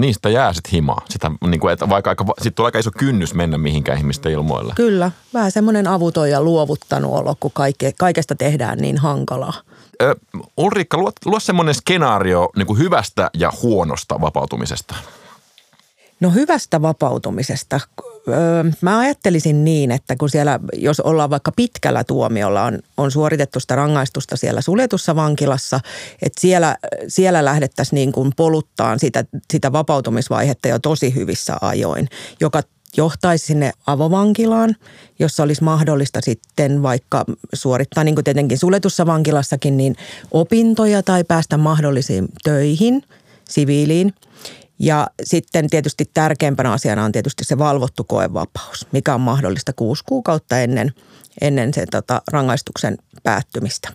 Niistä 0.00 0.28
jää 0.28 0.52
sitten 0.52 0.72
himaa. 0.72 1.02
Sitä, 1.10 1.30
niin 1.46 1.60
kuin, 1.60 1.72
että 1.72 1.88
vaikka 1.88 2.10
aika, 2.10 2.24
sit 2.42 2.54
tulee 2.54 2.68
aika 2.68 2.78
iso 2.78 2.90
kynnys 2.98 3.34
mennä 3.34 3.58
mihinkään 3.58 3.98
ihmisten 3.98 4.32
ilmoille. 4.32 4.72
Kyllä. 4.76 5.10
Vähän 5.34 5.50
semmoinen 5.52 5.86
avuton 5.86 6.30
ja 6.30 6.42
luovuttanut 6.42 7.12
olo, 7.12 7.36
kun 7.40 7.50
kaikke, 7.54 7.92
kaikesta 7.98 8.34
tehdään 8.34 8.78
niin 8.78 8.98
hankalaa. 8.98 9.54
Ö, 10.02 10.14
Ulrikka, 10.56 10.96
luo, 10.96 11.12
luo 11.24 11.40
semmoinen 11.40 11.74
skenaario 11.74 12.48
niin 12.56 12.66
kuin 12.66 12.78
hyvästä 12.78 13.30
ja 13.34 13.52
huonosta 13.62 14.20
vapautumisesta. 14.20 14.94
No 16.20 16.30
hyvästä 16.30 16.82
vapautumisesta. 16.82 17.80
Mä 18.80 18.98
ajattelisin 18.98 19.64
niin, 19.64 19.90
että 19.90 20.16
kun 20.16 20.30
siellä, 20.30 20.60
jos 20.72 21.00
ollaan 21.00 21.30
vaikka 21.30 21.52
pitkällä 21.52 22.04
tuomiolla, 22.04 22.62
on, 22.62 22.78
on 22.96 23.10
suoritettu 23.10 23.60
sitä 23.60 23.76
rangaistusta 23.76 24.36
siellä 24.36 24.60
suljetussa 24.60 25.16
vankilassa, 25.16 25.80
että 26.22 26.40
siellä, 26.40 26.76
siellä 27.08 27.44
lähdettäisiin 27.44 27.94
niin 27.94 28.12
kuin 28.12 28.32
poluttaan 28.36 28.98
sitä, 28.98 29.24
sitä 29.52 29.72
vapautumisvaihetta 29.72 30.68
jo 30.68 30.78
tosi 30.78 31.14
hyvissä 31.14 31.56
ajoin, 31.60 32.08
joka 32.40 32.62
johtaisi 32.96 33.46
sinne 33.46 33.72
avovankilaan, 33.86 34.76
jossa 35.18 35.42
olisi 35.42 35.64
mahdollista 35.64 36.20
sitten 36.22 36.82
vaikka 36.82 37.24
suorittaa, 37.52 38.04
niin 38.04 38.14
kuin 38.14 38.24
tietenkin 38.24 38.58
suljetussa 38.58 39.06
vankilassakin, 39.06 39.76
niin 39.76 39.96
opintoja 40.30 41.02
tai 41.02 41.24
päästä 41.24 41.56
mahdollisiin 41.56 42.28
töihin, 42.44 43.02
siviiliin. 43.48 44.14
Ja 44.78 45.06
sitten 45.24 45.70
tietysti 45.70 46.04
tärkeimpänä 46.14 46.72
asiana 46.72 47.04
on 47.04 47.12
tietysti 47.12 47.44
se 47.44 47.58
valvottu 47.58 48.04
koevapaus, 48.04 48.86
mikä 48.92 49.14
on 49.14 49.20
mahdollista 49.20 49.72
kuusi 49.72 50.04
kuukautta 50.06 50.58
ennen, 50.58 50.92
ennen 51.40 51.74
sen 51.74 51.86
tota, 51.90 52.22
rangaistuksen 52.32 52.98
päättymistä. 53.22 53.92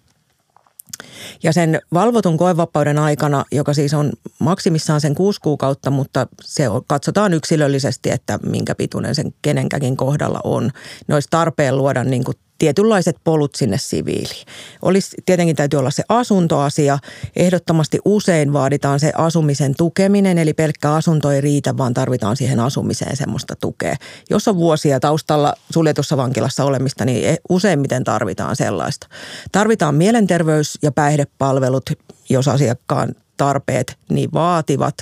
Ja 1.43 1.53
sen 1.53 1.81
valvotun 1.93 2.37
koevapauden 2.37 2.97
aikana, 2.97 3.45
joka 3.51 3.73
siis 3.73 3.93
on 3.93 4.11
maksimissaan 4.39 5.01
sen 5.01 5.15
kuusi 5.15 5.41
kuukautta, 5.41 5.89
mutta 5.89 6.27
se 6.41 6.69
on, 6.69 6.81
katsotaan 6.87 7.33
yksilöllisesti, 7.33 8.11
että 8.11 8.39
minkä 8.45 8.75
pituinen 8.75 9.15
sen 9.15 9.33
kenenkäkin 9.41 9.97
kohdalla 9.97 10.39
on. 10.43 10.71
Ne 11.07 11.13
olisi 11.13 11.27
tarpeen 11.31 11.77
luoda 11.77 12.03
niin 12.03 12.23
kuin 12.23 12.37
tietynlaiset 12.59 13.15
polut 13.23 13.55
sinne 13.55 13.77
siviiliin. 13.77 14.45
Olisi, 14.81 15.17
tietenkin 15.25 15.55
täytyy 15.55 15.79
olla 15.79 15.91
se 15.91 16.03
asuntoasia. 16.09 16.99
Ehdottomasti 17.35 17.99
usein 18.05 18.53
vaaditaan 18.53 18.99
se 18.99 19.11
asumisen 19.15 19.75
tukeminen, 19.77 20.37
eli 20.37 20.53
pelkkä 20.53 20.93
asunto 20.93 21.31
ei 21.31 21.41
riitä, 21.41 21.77
vaan 21.77 21.93
tarvitaan 21.93 22.37
siihen 22.37 22.59
asumiseen 22.59 23.17
semmoista 23.17 23.55
tukea. 23.55 23.95
Jos 24.29 24.47
on 24.47 24.55
vuosia 24.55 24.99
taustalla 24.99 25.53
suljetussa 25.73 26.17
vankilassa 26.17 26.63
olemista, 26.63 27.05
niin 27.05 27.29
e- 27.29 27.37
useimmiten 27.49 28.03
tarvitaan 28.03 28.55
sellaista. 28.55 29.07
Tarvitaan 29.51 29.95
mielenterveys- 29.95 30.77
ja 30.81 30.91
päihdepalvelut, 30.91 31.89
jos 32.29 32.47
asiakkaan 32.47 33.15
tarpeet 33.37 33.97
niin 34.09 34.33
vaativat. 34.33 34.95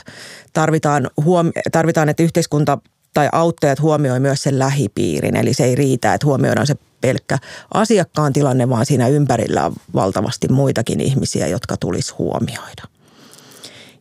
Tarvitaan, 0.54 1.10
huom- 1.24 1.52
tarvitaan 1.72 2.10
että 2.10 2.24
yhteiskunta 2.24 2.78
tai 3.14 3.30
auttajat 3.32 3.82
huomioi 3.82 4.20
myös 4.20 4.44
sen 4.44 4.60
lähipiirin. 4.60 5.36
Eli 5.36 5.54
se 5.54 5.64
ei 5.64 5.76
riitä, 5.76 6.14
että 6.14 6.28
huomioidaan 6.28 6.68
se 6.68 6.76
pelkkä 7.02 7.38
asiakkaan 7.74 8.34
tilanne, 8.34 8.70
vaan 8.70 8.86
siinä 8.86 9.08
ympärillä 9.08 9.66
on 9.66 9.74
valtavasti 9.94 10.48
muitakin 10.48 11.00
ihmisiä, 11.02 11.48
jotka 11.48 11.78
tulisi 11.78 12.14
huomioida. 12.18 12.97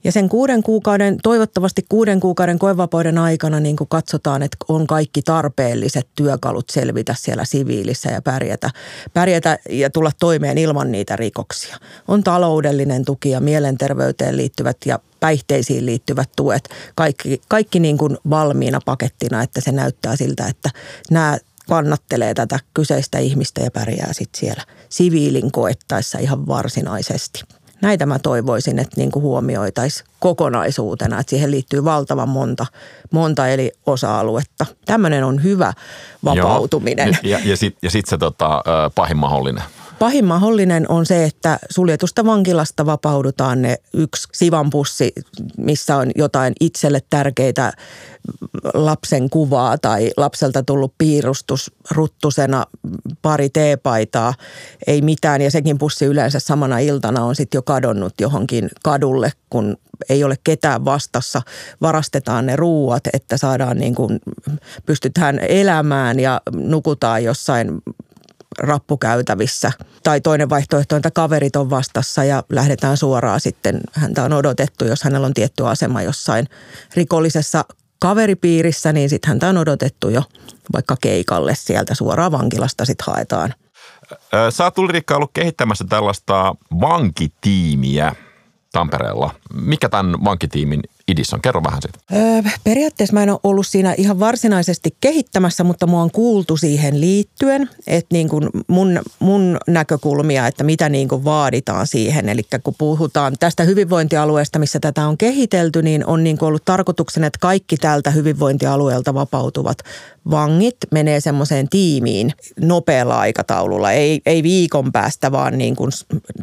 Ja 0.07 0.13
sen 0.13 0.29
kuuden 0.29 0.63
kuukauden, 0.63 1.19
toivottavasti 1.23 1.85
kuuden 1.89 2.21
kuukauden 2.21 2.59
koevapauden 2.59 3.19
aikana 3.19 3.61
niin 3.61 3.77
kuin 3.77 3.89
katsotaan, 3.89 4.43
että 4.43 4.57
on 4.69 4.87
kaikki 4.87 5.23
tarpeelliset 5.23 6.09
työkalut 6.15 6.71
selvitä 6.71 7.15
siellä 7.19 7.45
siviilissä 7.45 8.11
ja 8.11 8.23
pärjätä, 8.23 8.71
pärjätä 9.15 9.59
ja 9.71 9.91
tulla 9.91 10.11
toimeen 10.19 10.59
ilman 10.59 10.93
niitä 10.93 11.17
rikoksia. 11.17 11.77
On 12.09 12.25
taloudellinen 12.25 13.05
tuki 13.05 13.31
ja 13.31 13.41
mielenterveyteen 13.41 14.37
liittyvät 14.37 14.77
ja 14.85 14.99
päihteisiin 15.21 15.87
liittyvät 15.87 16.31
tuet, 16.37 16.69
kaikki, 16.95 17.41
kaikki 17.49 17.81
niin 17.81 17.99
kuin 17.99 18.19
valmiina 18.31 18.81
pakettina, 18.85 19.43
että 19.43 19.61
se 19.61 19.73
näyttää 19.73 20.17
siltä, 20.17 20.47
että 20.47 20.71
nämä 21.11 21.39
kannattelee 21.69 22.35
tätä 22.35 22.59
kyseistä 22.75 23.19
ihmistä 23.19 23.61
ja 23.61 23.71
pärjää 23.71 24.13
sitten 24.13 24.41
siellä 24.41 24.63
siviilin 24.89 25.53
koettaessa 25.53 26.19
ihan 26.19 26.47
varsinaisesti. 26.47 27.43
Näitä 27.83 28.07
mä 28.07 28.19
toivoisin, 28.19 28.79
että 28.79 28.97
niin 28.97 29.11
huomioitaisiin 29.15 30.09
kokonaisuutena, 30.21 31.21
että 31.21 31.31
siihen 31.31 31.51
liittyy 31.51 31.85
valtavan 31.85 32.29
monta, 32.29 32.67
monta 33.11 33.49
eli 33.49 33.73
osa-aluetta. 33.87 34.67
Tämmöinen 34.85 35.25
on 35.25 35.43
hyvä 35.43 35.73
vapautuminen. 36.25 37.19
Joo, 37.23 37.39
ja 37.39 37.39
ja 37.45 37.57
sitten 37.57 37.79
ja 37.83 37.91
sit 37.91 38.07
se 38.07 38.19
tota, 38.19 38.63
pahin 38.95 39.17
mahdollinen 39.17 39.65
Pahin 39.99 40.25
mahdollinen 40.25 40.91
on 40.91 41.07
se, 41.07 41.25
että 41.25 41.59
suljetusta 41.71 42.25
vankilasta 42.25 42.87
vapaudutaan 42.87 43.63
ne 43.63 43.77
yksi 43.95 44.29
sivanpussi, 44.33 45.13
missä 45.59 45.97
on 45.97 46.11
jotain 46.17 46.53
itselle 46.61 47.01
tärkeitä 47.11 47.73
lapsen 48.75 49.31
kuvaa 49.31 49.79
tai 49.79 50.11
lapselta 50.17 50.63
tullut 50.63 50.95
piirustus 50.99 51.71
ruttusena, 51.91 52.65
pari 53.23 53.49
teepaitaa, 53.49 54.35
ei 54.87 55.03
mitään. 55.03 55.43
Ja 55.43 55.51
sekin 55.51 55.79
pussi 55.79 56.05
yleensä 56.05 56.41
samana 56.41 56.79
iltana 56.79 57.25
on 57.25 57.35
sitten 57.35 57.59
jo 57.59 57.63
kadonnut 57.63 58.15
johonkin 58.21 58.69
kadulle, 58.85 59.33
kun 59.51 59.77
ei 60.09 60.25
ole 60.25 60.37
ketään 60.45 60.85
vastassa. 60.85 61.43
Varastetaan 61.81 62.47
ne 62.47 62.57
ruuat, 62.57 63.03
että 63.13 63.37
saadaan 63.37 63.79
niin 63.79 63.95
kuin, 63.95 64.21
pystytään 64.87 65.39
elämään 65.39 66.21
ja 66.21 66.41
nukutaan 66.55 67.25
jossain 67.25 67.83
rappukäytävissä. 68.59 69.73
Tai 70.03 70.21
toinen 70.21 70.51
vaihtoehto 70.51 70.95
on, 70.95 70.99
että 70.99 71.11
kaverit 71.11 71.57
on 71.57 71.71
vastassa 71.71 72.25
ja 72.25 72.43
lähdetään 72.51 72.97
suoraan 72.97 73.41
sitten. 73.41 73.81
Häntä 73.93 74.25
on 74.25 74.33
odotettu, 74.33 74.85
jos 74.85 75.03
hänellä 75.03 75.27
on 75.27 75.35
tietty 75.35 75.67
asema 75.67 76.03
jossain 76.03 76.49
rikollisessa 76.97 77.65
kaveripiirissä, 78.01 78.93
niin 78.93 79.09
sitten 79.09 79.29
häntä 79.29 79.49
on 79.49 79.59
odotettu 79.59 80.09
jo 80.09 80.23
vaikka 80.73 80.97
keikalle 81.01 81.55
sieltä 81.55 81.95
suoraan 81.95 82.33
vankilasta 82.33 82.85
sitten 82.85 83.07
haetaan. 83.07 83.55
Sä 84.51 84.65
oot 84.65 84.79
Ulrikka 84.79 85.17
ollut 85.17 85.31
kehittämässä 85.35 85.85
tällaista 85.89 86.55
vankitiimiä 86.81 88.15
Tampereella. 88.73 89.35
Mikä 89.55 89.89
tämän 89.89 90.25
vankitiimin 90.25 90.83
idis 91.09 91.35
on? 91.35 91.43
Kerro 91.43 91.63
vähän 91.65 91.83
siitä. 91.83 91.99
Öö, 92.13 92.51
periaatteessa 92.65 93.15
mä 93.15 93.23
en 93.23 93.31
ole 93.31 93.41
ollut 93.43 93.67
siinä 93.67 93.95
ihan 93.99 94.21
varsinaisesti 94.21 94.97
kehittämässä, 95.01 95.65
mutta 95.65 95.87
mua 95.87 96.03
on 96.03 96.11
kuultu 96.11 96.57
siihen 96.57 97.01
liittyen, 97.01 97.71
että 97.87 98.15
niin 98.15 98.29
kuin 98.29 98.51
mun, 98.67 99.01
mun 99.19 99.59
näkökulmia, 99.67 100.47
että 100.47 100.65
mitä 100.65 100.89
niin 100.89 101.09
kuin 101.09 101.25
vaaditaan 101.25 101.87
siihen. 101.87 102.29
Eli 102.29 102.43
kun 102.63 102.75
puhutaan 102.79 103.35
tästä 103.41 103.63
hyvinvointialueesta, 103.63 104.59
missä 104.59 104.81
tätä 104.81 105.09
on 105.09 105.19
kehitelty, 105.19 105.83
niin 105.83 106.07
on 106.07 106.25
niin 106.25 106.39
kuin 106.39 106.47
ollut 106.47 106.65
tarkoituksena, 106.65 107.27
että 107.27 107.39
kaikki 107.41 107.77
tältä 107.77 108.11
hyvinvointialueelta 108.11 109.15
vapautuvat 109.15 109.79
vangit 110.31 110.77
menee 110.91 111.21
semmoiseen 111.21 111.69
tiimiin 111.69 112.33
nopealla 112.61 113.19
aikataululla, 113.19 113.93
ei, 113.93 114.21
ei 114.27 114.43
viikon 114.43 114.93
päästä, 114.93 115.33
vaan 115.33 115.59
niin 115.59 115.77
kuin 115.77 115.91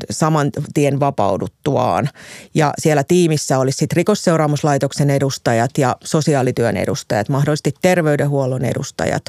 saman 0.10 0.50
tien 0.74 1.00
vapauduttuaan. 1.00 2.10
Ja 2.54 2.74
siellä 2.78 3.04
tiimissä 3.04 3.60
olisi 3.60 3.78
sitten 3.78 3.96
rikosseuraamuslaitoksen 4.54 5.10
edustajat 5.10 5.78
ja 5.78 5.96
sosiaalityön 6.04 6.78
edustajat, 6.78 7.30
mahdollisesti 7.30 7.74
terveydenhuollon 7.82 8.66
edustajat. 8.66 9.24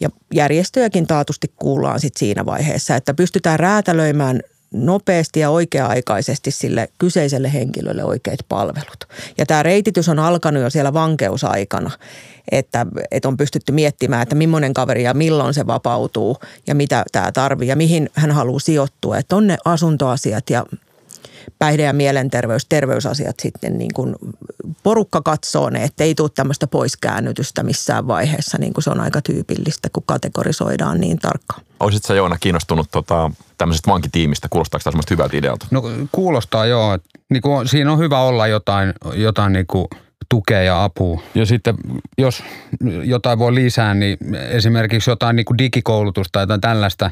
Ja 0.00 0.08
järjestöjäkin 0.34 1.06
taatusti 1.06 1.52
kuullaan 1.56 2.00
sitten 2.00 2.18
siinä 2.18 2.46
vaiheessa, 2.46 2.96
että 2.96 3.14
pystytään 3.14 3.60
räätälöimään 3.60 4.40
nopeasti 4.72 5.40
ja 5.40 5.50
oikea-aikaisesti 5.50 6.50
sille 6.50 6.88
kyseiselle 6.98 7.52
henkilölle 7.52 8.04
oikeat 8.04 8.40
palvelut. 8.48 9.04
Ja 9.38 9.46
tämä 9.46 9.62
reititys 9.62 10.08
on 10.08 10.18
alkanut 10.18 10.62
jo 10.62 10.70
siellä 10.70 10.92
vankeusaikana, 10.92 11.90
että, 12.50 12.86
että 13.10 13.28
on 13.28 13.36
pystytty 13.36 13.72
miettimään, 13.72 14.22
että 14.22 14.34
millainen 14.34 14.74
kaveri 14.74 15.02
ja 15.02 15.14
milloin 15.14 15.54
se 15.54 15.66
vapautuu 15.66 16.36
ja 16.66 16.74
mitä 16.74 17.04
tämä 17.12 17.32
tarvii 17.32 17.68
ja 17.68 17.76
mihin 17.76 18.10
hän 18.14 18.30
haluaa 18.30 18.60
sijoittua. 18.60 19.18
Että 19.18 19.36
on 19.36 19.46
ne 19.46 19.56
asuntoasiat 19.64 20.50
ja 20.50 20.66
päihde- 21.58 21.82
ja 21.82 21.92
mielenterveys, 21.92 22.66
terveysasiat 22.66 23.40
sitten 23.42 23.78
niin 23.78 23.94
kuin 23.94 24.16
porukka 24.82 25.22
katsoo 25.22 25.70
ne, 25.70 25.84
että 25.84 26.04
ei 26.04 26.14
tule 26.14 26.30
tämmöistä 26.34 26.66
poiskäännytystä 26.66 27.62
missään 27.62 28.06
vaiheessa, 28.06 28.58
niin 28.58 28.72
kuin 28.72 28.84
se 28.84 28.90
on 28.90 29.00
aika 29.00 29.20
tyypillistä, 29.22 29.88
kun 29.92 30.02
kategorisoidaan 30.06 31.00
niin 31.00 31.18
tarkkaan. 31.18 31.62
Olisitko 31.80 32.06
sä 32.06 32.14
Joona 32.14 32.36
kiinnostunut 32.40 32.88
tota, 32.90 33.30
tämmöisestä 33.58 33.90
vankitiimistä? 33.90 34.48
Kuulostaako 34.50 34.82
tämä 34.84 34.92
semmoista 34.92 35.14
hyvältä 35.14 35.36
idealta? 35.36 35.66
No 35.70 35.82
kuulostaa 36.12 36.66
joo. 36.66 36.98
Niin 37.30 37.42
kuin, 37.42 37.68
siinä 37.68 37.92
on 37.92 37.98
hyvä 37.98 38.20
olla 38.20 38.46
jotain, 38.46 38.94
jotain 39.14 39.52
niin 39.52 39.66
kuin 39.66 39.86
tukea 40.28 40.62
ja 40.62 40.84
apua. 40.84 41.20
Ja 41.34 41.46
sitten 41.46 41.74
jos 42.18 42.42
jotain 43.04 43.38
voi 43.38 43.54
lisää, 43.54 43.94
niin 43.94 44.18
esimerkiksi 44.50 45.10
jotain 45.10 45.36
niin 45.36 45.44
kuin 45.44 45.58
digikoulutusta 45.58 46.32
tai 46.32 46.42
jotain 46.42 46.60
tällaista, 46.60 47.10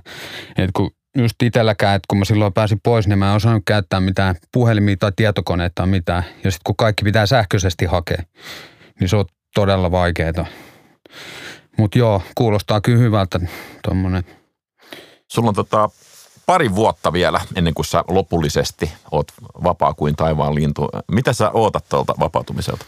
että 0.56 0.70
kun 0.76 0.90
just 1.18 1.42
itselläkään, 1.42 1.96
että 1.96 2.06
kun 2.08 2.18
mä 2.18 2.24
silloin 2.24 2.52
pääsin 2.52 2.80
pois, 2.82 3.08
niin 3.08 3.18
mä 3.18 3.30
en 3.30 3.36
osannut 3.36 3.62
käyttää 3.66 4.00
mitään 4.00 4.36
puhelimia 4.52 4.96
tai 4.96 5.12
tietokoneita 5.16 5.74
tai 5.74 5.86
mitään. 5.86 6.24
Ja 6.44 6.50
sitten 6.50 6.64
kun 6.64 6.76
kaikki 6.76 7.04
pitää 7.04 7.26
sähköisesti 7.26 7.84
hakea, 7.84 8.22
niin 9.00 9.08
se 9.08 9.16
on 9.16 9.24
todella 9.54 9.90
vaikeaa. 9.90 10.46
Mutta 11.78 11.98
joo, 11.98 12.22
kuulostaa 12.34 12.80
kyllä 12.80 12.98
hyvältä 12.98 13.40
tuommoinen. 13.84 14.24
Sulla 15.28 15.48
on 15.48 15.54
tota 15.54 15.90
pari 16.46 16.74
vuotta 16.74 17.12
vielä 17.12 17.40
ennen 17.56 17.74
kuin 17.74 17.86
sä 17.86 18.04
lopullisesti 18.08 18.92
oot 19.10 19.32
vapaa 19.64 19.94
kuin 19.94 20.16
taivaan 20.16 20.54
lintu. 20.54 20.88
Mitä 21.12 21.32
sä 21.32 21.50
ootat 21.50 21.84
tuolta 21.88 22.14
vapautumiselta? 22.20 22.86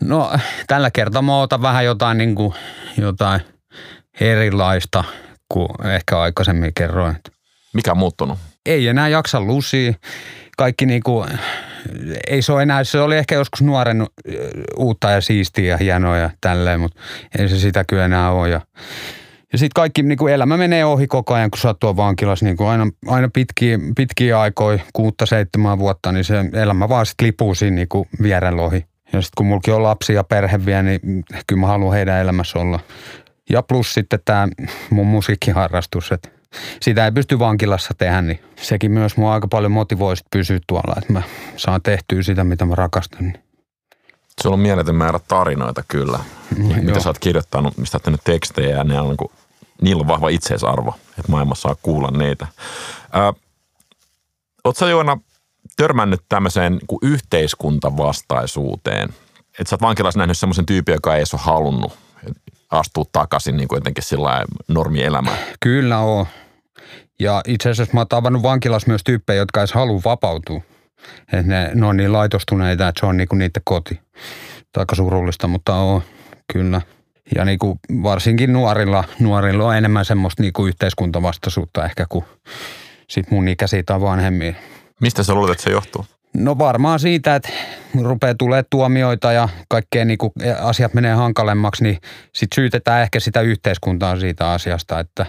No 0.00 0.32
tällä 0.66 0.90
kertaa 0.90 1.22
mä 1.22 1.36
ootan 1.36 1.62
vähän 1.62 1.84
jotain, 1.84 2.18
niin 2.18 2.34
kuin, 2.34 2.54
jotain 2.98 3.40
erilaista 4.20 5.04
kuin 5.48 5.86
ehkä 5.86 6.20
aikaisemmin 6.20 6.74
kerroin. 6.74 7.16
Mikä 7.74 7.90
on 7.90 7.98
muuttunut? 7.98 8.38
ei 8.66 8.88
enää 8.88 9.08
jaksa 9.08 9.40
lusia. 9.40 9.92
Kaikki 10.56 10.86
niinku, 10.86 11.26
ei 12.26 12.42
se 12.42 12.52
ole 12.52 12.62
enää, 12.62 12.84
se 12.84 13.00
oli 13.00 13.16
ehkä 13.16 13.34
joskus 13.34 13.62
nuoren 13.62 14.06
uutta 14.76 15.10
ja 15.10 15.20
siistiä 15.20 15.70
ja 15.70 15.76
hienoa 15.76 16.16
ja 16.16 16.30
tälleen, 16.40 16.80
mutta 16.80 17.00
ei 17.38 17.48
se 17.48 17.58
sitä 17.58 17.84
kyllä 17.84 18.04
enää 18.04 18.30
ole. 18.30 18.48
Ja, 18.48 18.60
ja 19.52 19.58
sitten 19.58 19.74
kaikki 19.74 20.02
niin 20.02 20.18
kuin 20.18 20.34
elämä 20.34 20.56
menee 20.56 20.84
ohi 20.84 21.06
koko 21.06 21.34
ajan, 21.34 21.50
kun 21.50 21.58
sä 21.58 21.68
oot 21.68 21.96
vankilassa 21.96 22.44
niin 22.44 22.56
kuin 22.56 22.68
aina, 22.68 22.86
aina 23.06 23.28
pitkiä, 23.32 23.78
pitkiä 23.96 24.40
aikoja, 24.40 24.78
kuutta, 24.92 25.26
seitsemän 25.26 25.78
vuotta, 25.78 26.12
niin 26.12 26.24
se 26.24 26.44
elämä 26.52 26.88
vaan 26.88 27.06
sitten 27.06 27.26
lipuu 27.26 27.54
siinä 27.54 27.74
niin 27.74 27.88
kuin 27.88 28.08
vierellä 28.22 28.62
ohi. 28.62 28.86
Ja 29.12 29.20
sitten 29.20 29.34
kun 29.36 29.46
mulki 29.46 29.70
on 29.70 29.82
lapsi 29.82 30.14
ja 30.14 30.24
perhe 30.24 30.66
vielä, 30.66 30.82
niin 30.82 31.24
kyllä 31.46 31.60
mä 31.60 31.66
haluan 31.66 31.94
heidän 31.94 32.20
elämässä 32.20 32.58
olla. 32.58 32.80
Ja 33.50 33.62
plus 33.62 33.94
sitten 33.94 34.20
tämä 34.24 34.48
mun 34.90 35.06
musiikkiharrastus, 35.06 36.12
että 36.12 36.28
sitä 36.80 37.04
ei 37.04 37.12
pysty 37.12 37.38
vankilassa 37.38 37.94
tehdä, 37.98 38.22
niin 38.22 38.40
sekin 38.56 38.90
myös 38.90 39.16
mua 39.16 39.34
aika 39.34 39.48
paljon 39.48 39.72
motivoi 39.72 40.14
pysyä 40.30 40.58
tuolla, 40.66 40.94
että 40.98 41.12
mä 41.12 41.22
saan 41.56 41.82
tehtyä 41.82 42.22
sitä, 42.22 42.44
mitä 42.44 42.64
mä 42.64 42.74
rakastan. 42.74 43.22
Niin. 43.22 43.38
Sulla 44.42 44.54
on 44.54 44.60
mieletön 44.60 44.94
määrä 44.94 45.20
tarinoita 45.28 45.82
kyllä, 45.88 46.18
mm, 46.56 46.84
mitä 46.84 47.00
sä 47.00 47.08
oot 47.08 47.18
kirjoittanut, 47.18 47.78
mistä 47.78 47.98
oot 48.10 48.20
tekstejä 48.24 48.76
ja 48.76 48.84
ne 48.84 49.00
on, 49.00 49.08
niin 49.08 49.30
niillä 49.82 50.00
on 50.00 50.06
vahva 50.06 50.28
itseisarvo, 50.28 50.94
että 51.18 51.32
maailmassa 51.32 51.62
saa 51.62 51.76
kuulla 51.82 52.10
niitä. 52.10 52.46
Oot 54.64 54.76
sä 54.76 54.88
Joona 54.88 55.18
törmännyt 55.76 56.20
tämmöiseen 56.28 56.72
niin 56.72 56.98
yhteiskuntavastaisuuteen? 57.02 59.08
Että 59.58 59.70
sä 59.70 59.74
oot 59.74 59.82
vankilassa 59.82 60.18
nähnyt 60.18 60.38
semmoisen 60.38 60.66
tyypin, 60.66 60.92
joka 60.92 61.16
ei 61.16 61.24
ole 61.32 61.40
halunnut 61.44 61.92
astua 62.72 63.04
takaisin 63.12 63.56
niin 63.56 63.68
kuin 63.68 63.76
jotenkin 63.76 64.04
sillä 64.04 64.44
normielämään? 64.68 65.38
Kyllä 65.60 65.98
on. 65.98 66.26
Ja 67.20 67.42
itse 67.46 67.70
asiassa 67.70 67.94
mä 67.94 68.00
oon 68.00 68.08
tavannut 68.08 68.42
vankilassa 68.42 68.88
myös 68.88 69.00
tyyppejä, 69.04 69.36
jotka 69.36 69.60
edes 69.60 69.72
halua 69.72 70.00
vapautua. 70.04 70.60
Että 71.32 71.46
ne, 71.46 71.70
ne 71.74 71.86
on 71.86 71.96
niin 71.96 72.12
laitostuneita, 72.12 72.88
että 72.88 73.00
se 73.00 73.06
on 73.06 73.16
niinku 73.16 73.36
niiden 73.36 73.62
koti. 73.64 74.00
Aika 74.76 74.94
surullista, 74.94 75.48
mutta 75.48 75.74
on 75.74 76.02
kyllä. 76.52 76.80
Ja 77.34 77.44
niinku 77.44 77.78
varsinkin 78.02 78.52
nuorilla, 78.52 79.04
nuorilla 79.18 79.64
on 79.64 79.76
enemmän 79.76 80.04
semmoista 80.04 80.42
niinku 80.42 80.66
yhteiskuntavastaisuutta 80.66 81.84
ehkä 81.84 82.06
kuin 82.08 82.24
sit 83.08 83.30
mun 83.30 83.48
ikäisiä 83.48 83.82
tai 83.86 84.00
vanhemmia. 84.00 84.54
Mistä 85.00 85.22
sä 85.22 85.34
luulet, 85.34 85.52
että 85.52 85.64
se 85.64 85.70
johtuu? 85.70 86.06
No 86.36 86.58
varmaan 86.58 87.00
siitä, 87.00 87.36
että 87.36 87.48
rupeaa 88.02 88.34
tulee 88.34 88.64
tuomioita 88.70 89.32
ja 89.32 89.48
kaikkea 89.68 90.04
niin 90.04 90.18
kuin 90.18 90.32
asiat 90.60 90.94
menee 90.94 91.14
hankalemmaksi, 91.14 91.82
niin 91.82 91.98
sitten 92.32 92.54
syytetään 92.54 93.02
ehkä 93.02 93.20
sitä 93.20 93.40
yhteiskuntaa 93.40 94.20
siitä 94.20 94.50
asiasta, 94.50 95.00
että, 95.00 95.26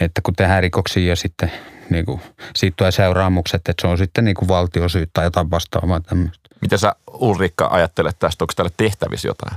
että 0.00 0.20
kun 0.22 0.34
tehdään 0.34 0.62
rikoksia 0.62 1.08
ja 1.08 1.16
sitten 1.16 1.52
niin 1.90 2.04
kuin, 2.04 2.20
siitä 2.56 2.74
tulee 2.76 2.92
seuraamukset, 2.92 3.68
että 3.68 3.80
se 3.80 3.86
on 3.86 3.98
sitten 3.98 4.24
niin 4.24 4.34
kuin 4.34 4.48
valtiosyyt 4.48 5.10
tai 5.12 5.24
jotain 5.24 5.50
vastaavaa 5.50 6.00
tämmöistä. 6.00 6.48
Mitä 6.60 6.76
sä 6.76 6.94
Ulrikka 7.12 7.68
ajattelet 7.70 8.16
tästä, 8.18 8.44
onko 8.44 8.52
täällä 8.56 8.72
tehtävissä 8.76 9.28
jotain? 9.28 9.56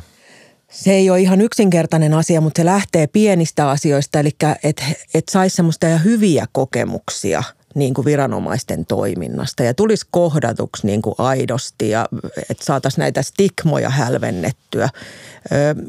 Se 0.72 0.92
ei 0.92 1.10
ole 1.10 1.20
ihan 1.20 1.42
yksinkertainen 1.42 2.14
asia, 2.14 2.42
mutta 2.42 2.62
se 2.62 2.66
lähtee 2.66 3.08
pienistä 3.08 3.70
asioista, 3.70 4.20
eli 4.20 4.30
että 4.64 4.84
et 5.14 5.30
saisi 5.30 5.56
semmoista 5.56 5.88
hyviä 5.88 6.46
kokemuksia– 6.52 7.44
niin 7.78 7.94
kuin 7.94 8.06
viranomaisten 8.06 8.86
toiminnasta 8.86 9.64
ja 9.64 9.74
tulisi 9.74 10.08
kohdatuksi 10.12 10.88
niin 10.88 11.02
kuin 11.02 11.16
aidosti 11.18 11.90
ja 11.90 12.06
että 12.50 12.66
saataisiin 12.66 13.02
näitä 13.02 13.22
stigmoja 13.22 13.90
hälvennettyä. 13.90 14.90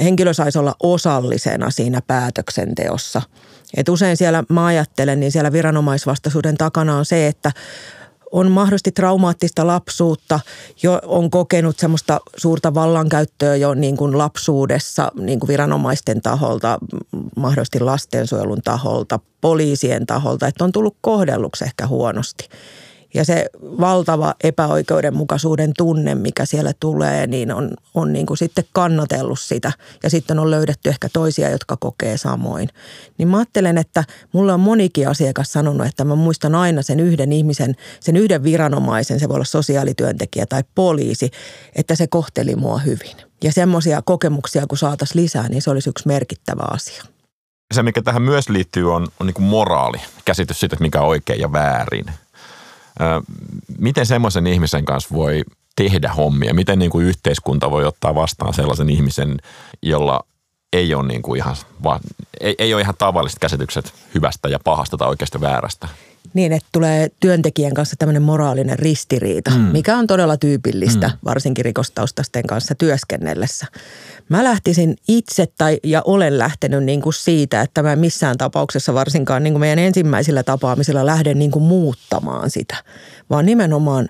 Henkilö 0.02 0.34
saisi 0.34 0.58
olla 0.58 0.74
osallisena 0.82 1.70
siinä 1.70 2.02
päätöksenteossa. 2.06 3.22
Et 3.76 3.88
usein 3.88 4.16
siellä, 4.16 4.44
mä 4.48 4.66
ajattelen, 4.66 5.20
niin 5.20 5.32
siellä 5.32 5.52
viranomaisvastaisuuden 5.52 6.56
takana 6.56 6.96
on 6.96 7.04
se, 7.04 7.26
että 7.26 7.52
on 8.32 8.50
mahdollisesti 8.50 8.92
traumaattista 8.92 9.66
lapsuutta, 9.66 10.40
jo 10.82 11.00
on 11.06 11.30
kokenut 11.30 11.78
semmoista 11.78 12.20
suurta 12.36 12.74
vallankäyttöä 12.74 13.56
jo 13.56 13.74
niin 13.74 13.96
kuin 13.96 14.18
lapsuudessa 14.18 15.12
niin 15.14 15.40
kuin 15.40 15.48
viranomaisten 15.48 16.22
taholta, 16.22 16.78
mahdollisesti 17.36 17.80
lastensuojelun 17.80 18.62
taholta, 18.64 19.20
poliisien 19.40 20.06
taholta, 20.06 20.46
että 20.46 20.64
on 20.64 20.72
tullut 20.72 20.96
kohdelluksi 21.00 21.64
ehkä 21.64 21.86
huonosti. 21.86 22.48
Ja 23.14 23.24
se 23.24 23.46
valtava 23.62 24.34
epäoikeudenmukaisuuden 24.44 25.72
tunne, 25.76 26.14
mikä 26.14 26.44
siellä 26.44 26.72
tulee, 26.80 27.26
niin 27.26 27.52
on, 27.52 27.70
on 27.94 28.12
niin 28.12 28.26
kuin 28.26 28.36
sitten 28.36 28.64
kannatellut 28.72 29.40
sitä. 29.40 29.72
Ja 30.02 30.10
sitten 30.10 30.38
on 30.38 30.50
löydetty 30.50 30.88
ehkä 30.88 31.08
toisia, 31.12 31.50
jotka 31.50 31.76
kokee 31.76 32.16
samoin. 32.16 32.68
Niin 33.18 33.28
mä 33.28 33.36
ajattelen, 33.36 33.78
että 33.78 34.04
mulla 34.32 34.54
on 34.54 34.60
monikin 34.60 35.08
asiakas 35.08 35.52
sanonut, 35.52 35.86
että 35.86 36.04
mä 36.04 36.14
muistan 36.14 36.54
aina 36.54 36.82
sen 36.82 37.00
yhden 37.00 37.32
ihmisen, 37.32 37.76
sen 38.00 38.16
yhden 38.16 38.42
viranomaisen, 38.42 39.20
se 39.20 39.28
voi 39.28 39.34
olla 39.34 39.44
sosiaalityöntekijä 39.44 40.46
tai 40.46 40.64
poliisi, 40.74 41.30
että 41.74 41.94
se 41.94 42.06
kohteli 42.06 42.56
mua 42.56 42.78
hyvin. 42.78 43.16
Ja 43.44 43.52
semmoisia 43.52 44.02
kokemuksia, 44.02 44.66
kun 44.66 44.78
saataisiin 44.78 45.22
lisää, 45.22 45.48
niin 45.48 45.62
se 45.62 45.70
olisi 45.70 45.90
yksi 45.90 46.06
merkittävä 46.06 46.62
asia. 46.70 47.02
Se, 47.74 47.82
mikä 47.82 48.02
tähän 48.02 48.22
myös 48.22 48.48
liittyy, 48.48 48.94
on, 48.94 49.06
on 49.20 49.26
niin 49.26 49.42
moraali, 49.42 49.98
käsitys 50.24 50.60
siitä, 50.60 50.74
että 50.74 50.82
mikä 50.82 51.00
on 51.00 51.08
oikein 51.08 51.40
ja 51.40 51.52
väärin– 51.52 52.04
Miten 53.78 54.06
semmoisen 54.06 54.46
ihmisen 54.46 54.84
kanssa 54.84 55.14
voi 55.14 55.42
tehdä 55.76 56.12
hommia? 56.12 56.54
Miten 56.54 56.78
niin 56.78 56.90
kuin 56.90 57.06
yhteiskunta 57.06 57.70
voi 57.70 57.84
ottaa 57.84 58.14
vastaan 58.14 58.54
sellaisen 58.54 58.90
ihmisen, 58.90 59.36
jolla 59.82 60.24
ei 60.72 60.94
ole, 60.94 61.06
niin 61.06 61.22
kuin 61.22 61.38
ihan, 61.38 61.56
ei, 62.40 62.54
ei 62.58 62.74
ole 62.74 62.82
ihan 62.82 62.94
tavalliset 62.98 63.38
käsitykset 63.38 63.94
hyvästä 64.14 64.48
ja 64.48 64.58
pahasta 64.64 64.96
tai 64.96 65.08
oikeasta 65.08 65.40
väärästä? 65.40 65.88
Niin, 66.34 66.52
että 66.52 66.68
tulee 66.72 67.08
työntekijän 67.20 67.74
kanssa 67.74 67.96
tämmöinen 67.98 68.22
moraalinen 68.22 68.78
ristiriita, 68.78 69.50
mm. 69.50 69.56
mikä 69.60 69.96
on 69.96 70.06
todella 70.06 70.36
tyypillistä, 70.36 71.08
mm. 71.08 71.14
varsinkin 71.24 71.64
rikostaustasten 71.64 72.46
kanssa 72.46 72.74
työskennellessä. 72.74 73.66
Mä 74.28 74.44
lähtisin 74.44 74.96
itse 75.08 75.46
tai 75.58 75.78
ja 75.84 76.02
olen 76.04 76.38
lähtenyt 76.38 76.84
niin 76.84 77.02
kuin 77.02 77.12
siitä, 77.12 77.60
että 77.60 77.82
mä 77.82 77.96
missään 77.96 78.38
tapauksessa 78.38 78.94
varsinkaan 78.94 79.42
niin 79.42 79.52
kuin 79.52 79.60
meidän 79.60 79.78
ensimmäisillä 79.78 80.42
tapaamisilla 80.42 81.06
lähden 81.06 81.38
niin 81.38 81.50
kuin 81.50 81.62
muuttamaan 81.62 82.50
sitä, 82.50 82.76
vaan 83.30 83.46
nimenomaan 83.46 84.08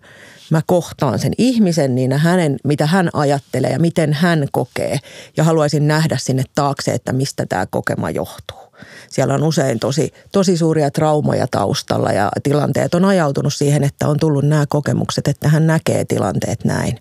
mä 0.51 0.63
kohtaan 0.67 1.19
sen 1.19 1.33
ihmisen 1.39 1.95
niin 1.95 2.13
hänen, 2.13 2.57
mitä 2.65 2.87
hän 2.87 3.11
ajattelee 3.13 3.71
ja 3.71 3.79
miten 3.79 4.13
hän 4.13 4.47
kokee 4.53 4.99
ja 5.37 5.45
haluaisin 5.45 5.89
nähdä 5.89 6.17
sinne 6.21 6.43
taakse, 6.55 6.93
että 6.93 7.13
mistä 7.13 7.47
tämä 7.47 7.67
kokema 7.67 8.11
johtuu. 8.11 8.68
Siellä 9.11 9.35
on 9.35 9.43
usein 9.43 9.79
tosi, 9.79 10.13
tosi 10.33 10.57
suuria 10.57 10.91
traumoja 10.91 11.47
taustalla 11.51 12.13
ja 12.13 12.31
tilanteet 12.43 12.95
on 12.95 13.05
ajautunut 13.05 13.55
siihen, 13.55 13.85
että 13.85 14.09
on 14.09 14.21
tullut 14.21 14.45
nämä 14.45 14.65
kokemukset, 14.69 15.29
että 15.29 15.49
hän 15.49 15.67
näkee 15.67 16.05
tilanteet 16.05 16.65
näin. 16.65 16.99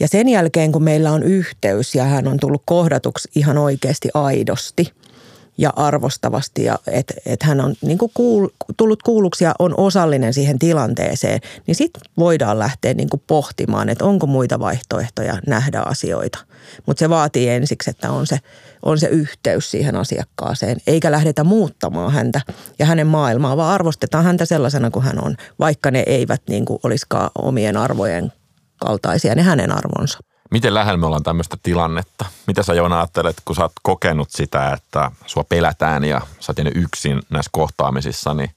Ja 0.00 0.08
sen 0.08 0.28
jälkeen, 0.28 0.72
kun 0.72 0.82
meillä 0.82 1.12
on 1.12 1.22
yhteys 1.22 1.94
ja 1.94 2.04
hän 2.04 2.28
on 2.28 2.36
tullut 2.40 2.62
kohdatuksi 2.64 3.28
ihan 3.34 3.58
oikeasti 3.58 4.08
aidosti 4.14 4.92
ja 5.58 5.72
arvostavasti 5.76 6.64
ja 6.64 6.78
että 6.86 7.14
et 7.26 7.42
hän 7.42 7.60
on 7.60 7.74
niin 7.82 7.98
kuin 7.98 8.10
kuul, 8.14 8.48
tullut 8.76 9.02
kuulluksi 9.02 9.44
ja 9.44 9.54
on 9.58 9.74
osallinen 9.76 10.34
siihen 10.34 10.58
tilanteeseen, 10.58 11.40
niin 11.66 11.74
sitten 11.74 12.02
voidaan 12.18 12.58
lähteä 12.58 12.94
niin 12.94 13.08
kuin 13.08 13.22
pohtimaan, 13.26 13.88
että 13.88 14.04
onko 14.04 14.26
muita 14.26 14.58
vaihtoehtoja 14.58 15.38
nähdä 15.46 15.80
asioita. 15.80 16.38
Mutta 16.86 17.00
se 17.00 17.08
vaatii 17.08 17.48
ensiksi, 17.48 17.90
että 17.90 18.10
on 18.10 18.26
se, 18.26 18.38
on 18.82 18.98
se 18.98 19.06
yhteys 19.06 19.70
siihen 19.70 19.96
asiakkaaseen, 19.96 20.76
eikä 20.86 21.10
lähdetä 21.10 21.44
muuttamaan 21.44 22.12
häntä 22.12 22.40
ja 22.78 22.86
hänen 22.86 23.06
maailmaa, 23.06 23.56
vaan 23.56 23.74
arvostetaan 23.74 24.24
häntä 24.24 24.44
sellaisena 24.44 24.90
kuin 24.90 25.04
hän 25.04 25.24
on, 25.24 25.36
vaikka 25.58 25.90
ne 25.90 26.02
eivät 26.06 26.42
niin 26.48 26.64
kuin 26.64 26.80
olisikaan 26.82 27.30
omien 27.38 27.76
arvojen 27.76 28.32
kaltaisia 28.80 29.34
ne 29.34 29.42
hänen 29.42 29.72
arvonsa. 29.72 30.18
Miten 30.50 30.74
lähellä 30.74 30.96
me 30.96 31.06
ollaan 31.06 31.22
tämmöistä 31.22 31.56
tilannetta? 31.62 32.26
Mitä 32.46 32.62
sä 32.62 32.74
Joona 32.74 32.98
ajattelet, 32.98 33.36
kun 33.44 33.56
sä 33.56 33.62
oot 33.62 33.72
kokenut 33.82 34.30
sitä, 34.30 34.72
että 34.72 35.10
sua 35.26 35.44
pelätään 35.44 36.04
ja 36.04 36.20
sä 36.40 36.52
oot 36.58 36.72
yksin 36.74 37.22
näissä 37.30 37.50
kohtaamisissa, 37.52 38.34
niin 38.34 38.50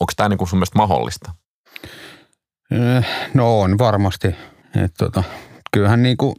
onko 0.00 0.12
tämä 0.16 0.28
niin 0.28 0.48
sun 0.48 0.58
mielestä 0.58 0.78
mahdollista? 0.78 1.30
Eh, 2.70 3.06
no 3.34 3.60
on 3.60 3.78
varmasti. 3.78 4.28
Et 4.84 4.94
tota, 4.98 5.22
kyllähän 5.72 6.02
niin 6.02 6.16
kuin 6.16 6.34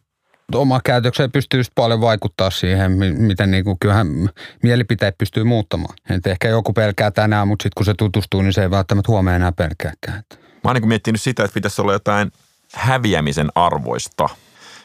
oma 0.55 0.81
käytökseen 0.83 1.31
pystyy 1.31 1.61
paljon 1.75 2.01
vaikuttaa 2.01 2.51
siihen, 2.51 2.91
miten 3.17 3.51
niin 3.51 3.63
kuin, 3.63 3.79
kyllähän 3.79 4.07
mielipiteet 4.63 5.17
pystyy 5.17 5.43
muuttamaan. 5.43 5.95
Et 6.09 6.27
ehkä 6.27 6.47
joku 6.47 6.73
pelkää 6.73 7.11
tänään, 7.11 7.47
mutta 7.47 7.63
sitten 7.63 7.77
kun 7.77 7.85
se 7.85 7.93
tutustuu, 7.93 8.41
niin 8.41 8.53
se 8.53 8.61
ei 8.61 8.71
välttämättä 8.71 9.11
huomenna 9.11 9.35
enää 9.35 9.51
pelkääkään. 9.51 10.23
Mä 10.33 10.69
oon 10.69 10.75
niin 10.75 10.87
miettinyt 10.87 11.21
sitä, 11.21 11.43
että 11.43 11.53
pitäisi 11.53 11.81
olla 11.81 11.93
jotain 11.93 12.31
häviämisen 12.73 13.49
arvoista. 13.55 14.29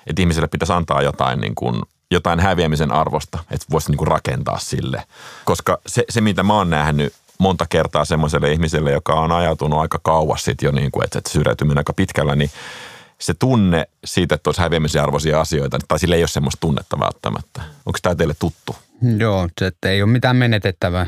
Että 0.07 0.23
ihmiselle 0.23 0.49
pitäisi 0.49 0.73
antaa 0.73 1.03
jotain, 1.03 1.41
niin 1.41 1.55
kuin, 1.55 1.83
jotain 2.11 2.41
häviämisen 2.41 2.93
arvosta, 2.93 3.39
että 3.51 3.67
voisi 3.71 3.91
niin 3.91 3.99
kuin 3.99 4.09
rakentaa 4.09 4.59
sille. 4.59 5.03
Koska 5.45 5.79
se, 5.87 6.05
se, 6.09 6.21
mitä 6.21 6.43
mä 6.43 6.55
oon 6.55 6.71
nähnyt 6.71 7.13
monta 7.39 7.67
kertaa 7.69 8.05
semmoiselle 8.05 8.53
ihmiselle, 8.53 8.93
joka 8.93 9.15
on 9.15 9.33
ajautunut 9.33 9.81
aika 9.81 9.99
kauas 10.03 10.45
sitten 10.45 10.67
jo, 10.67 10.73
niin 10.73 10.91
kuin, 10.91 11.05
että, 11.05 11.19
että 11.19 11.31
syrjäytyminen 11.31 11.79
aika 11.79 11.93
pitkällä, 11.93 12.35
niin 12.37 12.51
se 13.19 13.35
tunne 13.35 13.87
siitä, 14.05 14.35
että 14.35 14.49
olisi 14.49 14.61
häviämisen 14.61 15.03
arvoisia 15.03 15.41
asioita, 15.41 15.79
tai 15.89 15.99
sillä 15.99 16.17
ei 16.17 16.23
ole 16.23 16.29
semmoista 16.29 16.61
tunnetta 16.61 17.01
välttämättä. 17.01 17.63
Onko 17.87 17.99
tämä 18.03 18.15
teille 18.15 18.35
tuttu? 18.39 18.77
Joo, 19.19 19.49
se, 19.59 19.67
että 19.67 19.91
ei 19.91 20.03
ole 20.03 20.11
mitään 20.11 20.37
menetettävää. 20.37 21.07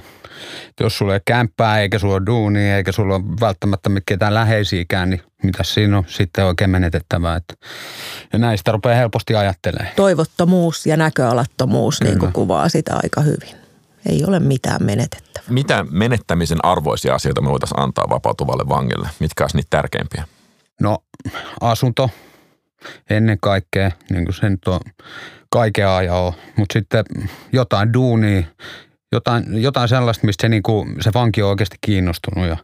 Että 0.68 0.84
jos 0.84 0.98
sulla 0.98 1.12
ei 1.12 1.16
ole 1.16 1.22
kämppää, 1.24 1.80
eikä 1.80 1.98
sulla 1.98 2.14
ole 2.14 2.26
duunia, 2.26 2.76
eikä 2.76 2.92
sulla 2.92 3.14
ole 3.14 3.24
välttämättä 3.40 3.90
ketään 4.06 4.34
läheisiäkään, 4.34 5.10
niin 5.10 5.22
mitä 5.42 5.62
siinä 5.62 5.98
on 5.98 6.04
sitten 6.06 6.44
oikein 6.44 6.70
menetettävää. 6.70 7.36
Että, 7.36 7.54
ja 8.32 8.38
näistä 8.38 8.72
rupeaa 8.72 8.96
helposti 8.96 9.34
ajattelemaan. 9.34 9.94
Toivottomuus 9.96 10.86
ja 10.86 10.96
näköalattomuus 10.96 12.00
niin 12.00 12.18
kuin 12.18 12.32
kuvaa 12.32 12.68
sitä 12.68 13.00
aika 13.02 13.20
hyvin. 13.20 13.56
Ei 14.06 14.24
ole 14.24 14.40
mitään 14.40 14.84
menetettävää. 14.84 15.48
Mitä 15.50 15.86
menettämisen 15.90 16.64
arvoisia 16.64 17.14
asioita 17.14 17.40
me 17.40 17.50
voitaisiin 17.50 17.80
antaa 17.80 18.08
vapautuvalle 18.10 18.68
vangille? 18.68 19.08
Mitkä 19.20 19.44
olisi 19.44 19.56
niitä 19.56 19.70
tärkeimpiä? 19.70 20.24
No 20.80 20.98
asunto 21.60 22.10
ennen 23.10 23.38
kaikkea, 23.40 23.90
niin 24.10 24.24
kuin 24.24 24.34
se 24.34 24.50
nyt 24.50 24.68
on 24.68 24.80
kaiken 25.50 25.88
ajan 25.88 26.32
Mutta 26.56 26.72
sitten 26.72 27.04
jotain 27.52 27.92
duunia, 27.92 28.42
jotain, 29.12 29.62
jotain 29.62 29.88
sellaista, 29.88 30.26
mistä 30.26 30.42
se, 30.42 30.48
niin 30.48 30.62
kuin, 30.62 30.96
se 31.00 31.10
vanki 31.14 31.42
on 31.42 31.50
oikeasti 31.50 31.76
kiinnostunut 31.80 32.48
ja 32.48 32.56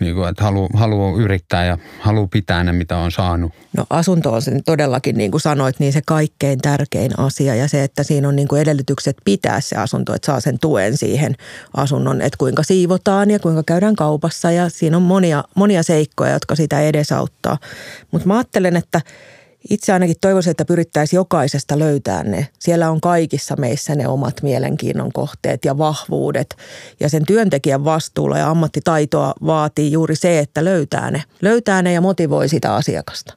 niin 0.00 0.14
kuin, 0.14 0.28
että 0.28 0.44
haluaa, 0.44 0.68
haluaa 0.74 1.20
yrittää 1.20 1.64
ja 1.64 1.78
haluaa 2.00 2.28
pitää 2.30 2.64
ne, 2.64 2.72
mitä 2.72 2.96
on 2.96 3.12
saanut. 3.12 3.52
No 3.76 3.86
asunto 3.90 4.32
on 4.32 4.42
sen 4.42 4.64
todellakin, 4.64 5.16
niin 5.16 5.30
kuin 5.30 5.40
sanoit, 5.40 5.80
niin 5.80 5.92
se 5.92 6.00
kaikkein 6.06 6.58
tärkein 6.58 7.18
asia 7.18 7.54
ja 7.54 7.68
se, 7.68 7.84
että 7.84 8.02
siinä 8.02 8.28
on 8.28 8.36
niin 8.36 8.48
kuin 8.48 8.62
edellytykset 8.62 9.16
pitää 9.24 9.60
se 9.60 9.76
asunto, 9.76 10.14
että 10.14 10.26
saa 10.26 10.40
sen 10.40 10.58
tuen 10.58 10.96
siihen 10.96 11.34
asunnon, 11.76 12.20
että 12.20 12.36
kuinka 12.38 12.62
siivotaan 12.62 13.30
ja 13.30 13.38
kuinka 13.38 13.62
käydään 13.66 13.96
kaupassa 13.96 14.50
ja 14.50 14.68
siinä 14.68 14.96
on 14.96 15.02
monia, 15.02 15.44
monia 15.56 15.82
seikkoja, 15.82 16.32
jotka 16.32 16.54
sitä 16.54 16.80
edesauttaa. 16.80 17.58
Mutta 18.10 18.28
mä 18.28 18.34
ajattelen, 18.34 18.76
että 18.76 19.00
itse 19.70 19.92
ainakin 19.92 20.16
toivoisin, 20.20 20.50
että 20.50 20.64
pyrittäisiin 20.64 21.18
jokaisesta 21.18 21.78
löytää 21.78 22.22
ne. 22.22 22.48
Siellä 22.58 22.90
on 22.90 23.00
kaikissa 23.00 23.56
meissä 23.58 23.94
ne 23.94 24.08
omat 24.08 24.42
mielenkiinnon 24.42 25.12
kohteet 25.12 25.64
ja 25.64 25.78
vahvuudet. 25.78 26.56
Ja 27.00 27.08
sen 27.08 27.26
työntekijän 27.26 27.84
vastuulla 27.84 28.38
ja 28.38 28.50
ammattitaitoa 28.50 29.34
vaatii 29.46 29.92
juuri 29.92 30.16
se, 30.16 30.38
että 30.38 30.64
löytää 30.64 31.10
ne. 31.10 31.22
Löytää 31.42 31.82
ne 31.82 31.92
ja 31.92 32.00
motivoi 32.00 32.48
sitä 32.48 32.74
asiakasta. 32.74 33.34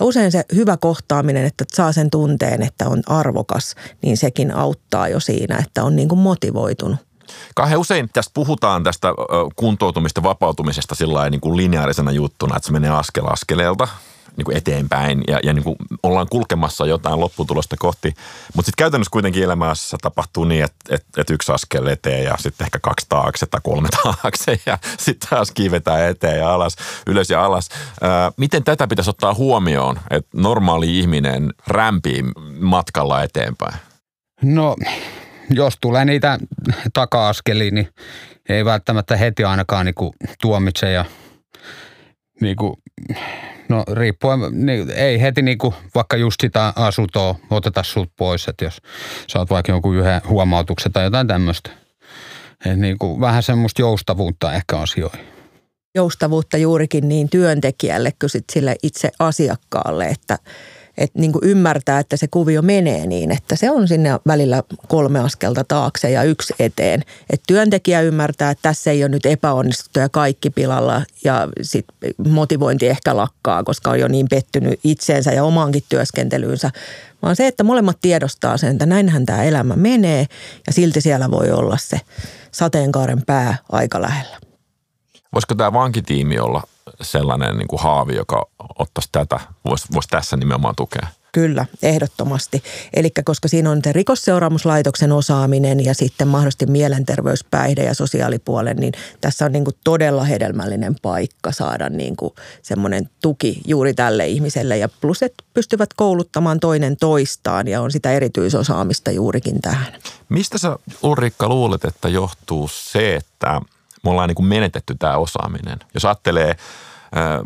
Ja 0.00 0.06
usein 0.06 0.32
se 0.32 0.44
hyvä 0.54 0.76
kohtaaminen, 0.76 1.44
että 1.44 1.64
saa 1.72 1.92
sen 1.92 2.10
tunteen, 2.10 2.62
että 2.62 2.88
on 2.88 3.02
arvokas, 3.06 3.74
niin 4.02 4.16
sekin 4.16 4.54
auttaa 4.54 5.08
jo 5.08 5.20
siinä, 5.20 5.58
että 5.58 5.84
on 5.84 5.96
niin 5.96 6.08
kuin 6.08 6.18
motivoitunut. 6.18 6.96
Kauhean 7.54 7.80
usein 7.80 8.08
tästä 8.12 8.30
puhutaan 8.34 8.84
tästä 8.84 9.08
kuntoutumista, 9.56 10.22
vapautumisesta 10.22 10.94
sillä 10.94 11.30
niin 11.30 11.40
kuin 11.40 11.56
lineaarisena 11.56 12.10
juttuna, 12.10 12.56
että 12.56 12.66
se 12.66 12.72
menee 12.72 12.90
askel 12.90 13.26
askeleelta 13.26 13.88
niin 14.36 14.44
kuin 14.44 14.56
eteenpäin 14.56 15.24
ja, 15.28 15.40
ja 15.42 15.52
niin 15.52 15.64
kuin 15.64 15.76
ollaan 16.02 16.26
kulkemassa 16.30 16.86
jotain 16.86 17.20
lopputulosta 17.20 17.76
kohti. 17.78 18.14
Mutta 18.56 18.66
sitten 18.66 18.84
käytännössä 18.84 19.10
kuitenkin 19.10 19.42
elämässä 19.42 19.96
tapahtuu 20.02 20.44
niin, 20.44 20.64
että 20.64 20.94
et, 20.94 21.04
et 21.16 21.30
yksi 21.30 21.52
askel 21.52 21.86
eteen 21.86 22.24
ja 22.24 22.34
sitten 22.38 22.64
ehkä 22.64 22.78
kaksi 22.82 23.06
taakse 23.08 23.46
tai 23.46 23.60
kolme 23.64 23.88
taakse 24.02 24.60
ja 24.66 24.78
sitten 24.98 25.28
taas 25.30 25.50
kiivetään 25.50 26.08
eteen 26.08 26.38
ja 26.38 26.54
alas, 26.54 26.76
ylös 27.06 27.30
ja 27.30 27.44
alas. 27.44 27.68
Ää, 28.00 28.32
miten 28.36 28.64
tätä 28.64 28.86
pitäisi 28.86 29.10
ottaa 29.10 29.34
huomioon, 29.34 29.98
että 30.10 30.30
normaali 30.34 30.98
ihminen 30.98 31.52
rämpii 31.66 32.24
matkalla 32.60 33.22
eteenpäin? 33.22 33.74
No, 34.42 34.76
jos 35.50 35.74
tulee 35.80 36.04
niitä 36.04 36.38
taka-askelia, 36.92 37.70
niin 37.70 37.88
ei 38.48 38.64
välttämättä 38.64 39.16
heti 39.16 39.44
ainakaan 39.44 39.86
niin 39.86 39.94
tuomitse 40.40 40.92
ja 40.92 41.04
niin 42.40 42.56
kuin 42.56 42.74
No 43.70 43.84
riippuen, 43.92 44.40
niin, 44.52 44.90
ei 44.90 45.20
heti 45.20 45.42
niinku 45.42 45.74
vaikka 45.94 46.16
just 46.16 46.40
sitä 46.40 46.72
asuntoa 46.76 47.34
oteta 47.50 47.82
sut 47.82 48.10
pois, 48.16 48.48
että 48.48 48.64
jos 48.64 48.82
saat 49.28 49.50
vaikka 49.50 49.72
jonkun 49.72 49.96
yhden 49.96 50.20
huomautuksen 50.28 50.92
tai 50.92 51.04
jotain 51.04 51.26
tämmöistä. 51.26 51.70
Niinku, 52.76 53.20
vähän 53.20 53.42
semmoista 53.42 53.82
joustavuutta 53.82 54.52
ehkä 54.52 54.78
asioihin. 54.78 55.20
Joustavuutta 55.94 56.56
juurikin 56.56 57.08
niin 57.08 57.30
työntekijälle 57.30 58.12
kuin 58.20 58.30
sit 58.30 58.44
sille 58.52 58.76
itse 58.82 59.10
asiakkaalle, 59.18 60.06
että– 60.06 60.38
että 61.00 61.18
niin 61.18 61.32
kuin 61.32 61.44
ymmärtää, 61.44 61.98
että 61.98 62.16
se 62.16 62.28
kuvio 62.28 62.62
menee 62.62 63.06
niin, 63.06 63.30
että 63.30 63.56
se 63.56 63.70
on 63.70 63.88
sinne 63.88 64.10
välillä 64.26 64.62
kolme 64.88 65.20
askelta 65.20 65.64
taakse 65.64 66.10
ja 66.10 66.22
yksi 66.22 66.54
eteen. 66.58 67.02
Että 67.30 67.44
työntekijä 67.46 68.00
ymmärtää, 68.00 68.50
että 68.50 68.62
tässä 68.62 68.90
ei 68.90 69.02
ole 69.02 69.08
nyt 69.08 69.26
epäonnistuttu 69.26 70.00
ja 70.00 70.08
kaikki 70.08 70.50
pilalla 70.50 71.02
ja 71.24 71.48
sit 71.62 71.84
motivointi 72.28 72.88
ehkä 72.88 73.16
lakkaa, 73.16 73.64
koska 73.64 73.90
on 73.90 74.00
jo 74.00 74.08
niin 74.08 74.26
pettynyt 74.30 74.80
itseensä 74.84 75.32
ja 75.32 75.44
omaankin 75.44 75.82
työskentelyynsä. 75.88 76.70
Vaan 77.22 77.36
se, 77.36 77.46
että 77.46 77.64
molemmat 77.64 77.98
tiedostaa 78.02 78.56
sen, 78.56 78.72
että 78.72 78.86
näinhän 78.86 79.26
tämä 79.26 79.44
elämä 79.44 79.76
menee 79.76 80.26
ja 80.66 80.72
silti 80.72 81.00
siellä 81.00 81.30
voi 81.30 81.50
olla 81.50 81.76
se 81.80 82.00
sateenkaaren 82.52 83.22
pää 83.26 83.56
aika 83.72 84.02
lähellä. 84.02 84.36
Voisiko 85.32 85.54
tämä 85.54 85.72
vankitiimi 85.72 86.38
olla 86.38 86.62
sellainen 87.02 87.58
niin 87.58 87.68
kuin 87.68 87.82
haavi, 87.82 88.16
joka 88.16 88.46
ottaisi 88.78 89.08
tätä, 89.12 89.40
voisi, 89.64 89.88
voisi 89.94 90.08
tässä 90.08 90.36
nimenomaan 90.36 90.76
tukea? 90.76 91.06
Kyllä, 91.32 91.66
ehdottomasti. 91.82 92.62
Eli 92.94 93.10
koska 93.24 93.48
siinä 93.48 93.70
on 93.70 93.80
se 93.84 93.92
rikosseuraamuslaitoksen 93.92 95.12
osaaminen 95.12 95.84
ja 95.84 95.94
sitten 95.94 96.28
mahdollisesti 96.28 96.66
mielenterveyspäihde 96.66 97.84
ja 97.84 97.94
sosiaalipuolen, 97.94 98.76
niin 98.76 98.92
tässä 99.20 99.44
on 99.44 99.52
niin 99.52 99.64
kuin 99.64 99.76
todella 99.84 100.24
hedelmällinen 100.24 100.96
paikka 101.02 101.52
saada 101.52 101.88
niin 101.88 102.16
kuin 102.16 102.34
semmoinen 102.62 103.10
tuki 103.22 103.60
juuri 103.66 103.94
tälle 103.94 104.26
ihmiselle. 104.26 104.76
Ja 104.76 104.88
plus, 105.00 105.22
että 105.22 105.44
pystyvät 105.54 105.94
kouluttamaan 105.94 106.60
toinen 106.60 106.96
toistaan 106.96 107.68
ja 107.68 107.80
on 107.80 107.90
sitä 107.90 108.12
erityisosaamista 108.12 109.10
juurikin 109.10 109.60
tähän. 109.60 109.92
Mistä 110.28 110.58
sä 110.58 110.76
Ulrikka 111.02 111.48
luulet, 111.48 111.84
että 111.84 112.08
johtuu 112.08 112.68
se, 112.72 113.16
että– 113.16 113.60
me 114.04 114.10
ollaan 114.10 114.28
niin 114.28 114.36
kuin 114.36 114.46
menetetty 114.46 114.94
tämä 114.98 115.16
osaaminen. 115.16 115.78
Jos 115.94 116.04
ajattelee 116.04 116.56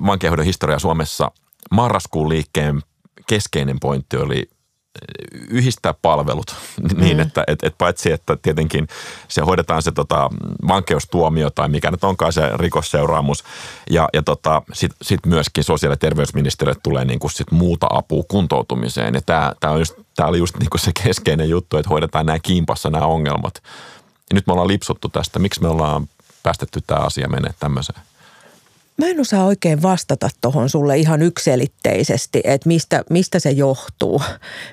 vankeinhoidon 0.07 0.47
historiaa 0.47 0.79
Suomessa, 0.79 1.31
marraskuun 1.71 2.29
liikkeen 2.29 2.83
keskeinen 3.27 3.81
pointti 3.81 4.17
oli 4.17 4.49
yhdistää 5.49 5.95
palvelut 6.03 6.57
niin, 6.97 7.17
mm. 7.17 7.21
että 7.21 7.45
et, 7.47 7.59
et 7.63 7.75
paitsi, 7.79 8.13
että 8.13 8.37
tietenkin 8.43 8.89
se 9.29 9.41
hoidetaan 9.41 9.83
se 9.83 9.93
tota, 9.93 10.31
vankeustuomio 10.69 11.51
tai 11.51 11.69
mikä 11.69 11.91
nyt 11.91 12.05
onkaan 12.05 12.33
se 12.33 12.51
rikosseuraamus 12.55 13.45
ja, 13.91 14.09
ja 14.13 14.23
tota, 14.23 14.63
sitten 14.73 14.97
sit 15.03 15.27
myöskin 15.27 15.65
sosiaali- 15.65 15.93
ja 15.93 15.97
terveysministeriölle 15.97 16.81
tulee 16.83 17.05
niinku 17.05 17.29
sit 17.29 17.51
muuta 17.51 17.87
apua 17.91 18.23
kuntoutumiseen 18.29 19.15
ja 19.15 19.21
tämä 19.21 19.73
on 19.73 19.79
just, 19.79 19.95
tää 20.17 20.27
oli 20.27 20.39
just 20.39 20.57
niinku 20.57 20.79
se 20.79 20.91
keskeinen 21.05 21.49
juttu, 21.49 21.77
että 21.77 21.89
hoidetaan 21.89 22.27
nämä 22.27 22.39
kimpassa 22.39 22.91
nämä 22.91 23.07
ongelmat. 23.07 23.55
Ja 24.31 24.35
nyt 24.35 24.47
me 24.47 24.53
ollaan 24.53 24.69
lipsuttu 24.69 25.09
tästä. 25.09 25.39
Miksi 25.39 25.63
me 25.63 25.69
ollaan 25.69 26.09
päästetty 26.43 26.81
tämä 26.87 27.01
asia 27.01 27.29
menee 27.29 27.55
tämmöiseen? 27.61 28.01
Mä 28.99 29.07
en 29.07 29.21
osaa 29.21 29.45
oikein 29.45 29.83
vastata 29.83 30.29
tuohon 30.41 30.69
sulle 30.69 30.97
ihan 30.97 31.23
ykselitteisesti, 31.23 32.41
että 32.45 32.69
mistä, 32.69 33.05
mistä 33.11 33.39
se 33.39 33.51
johtuu. 33.51 34.23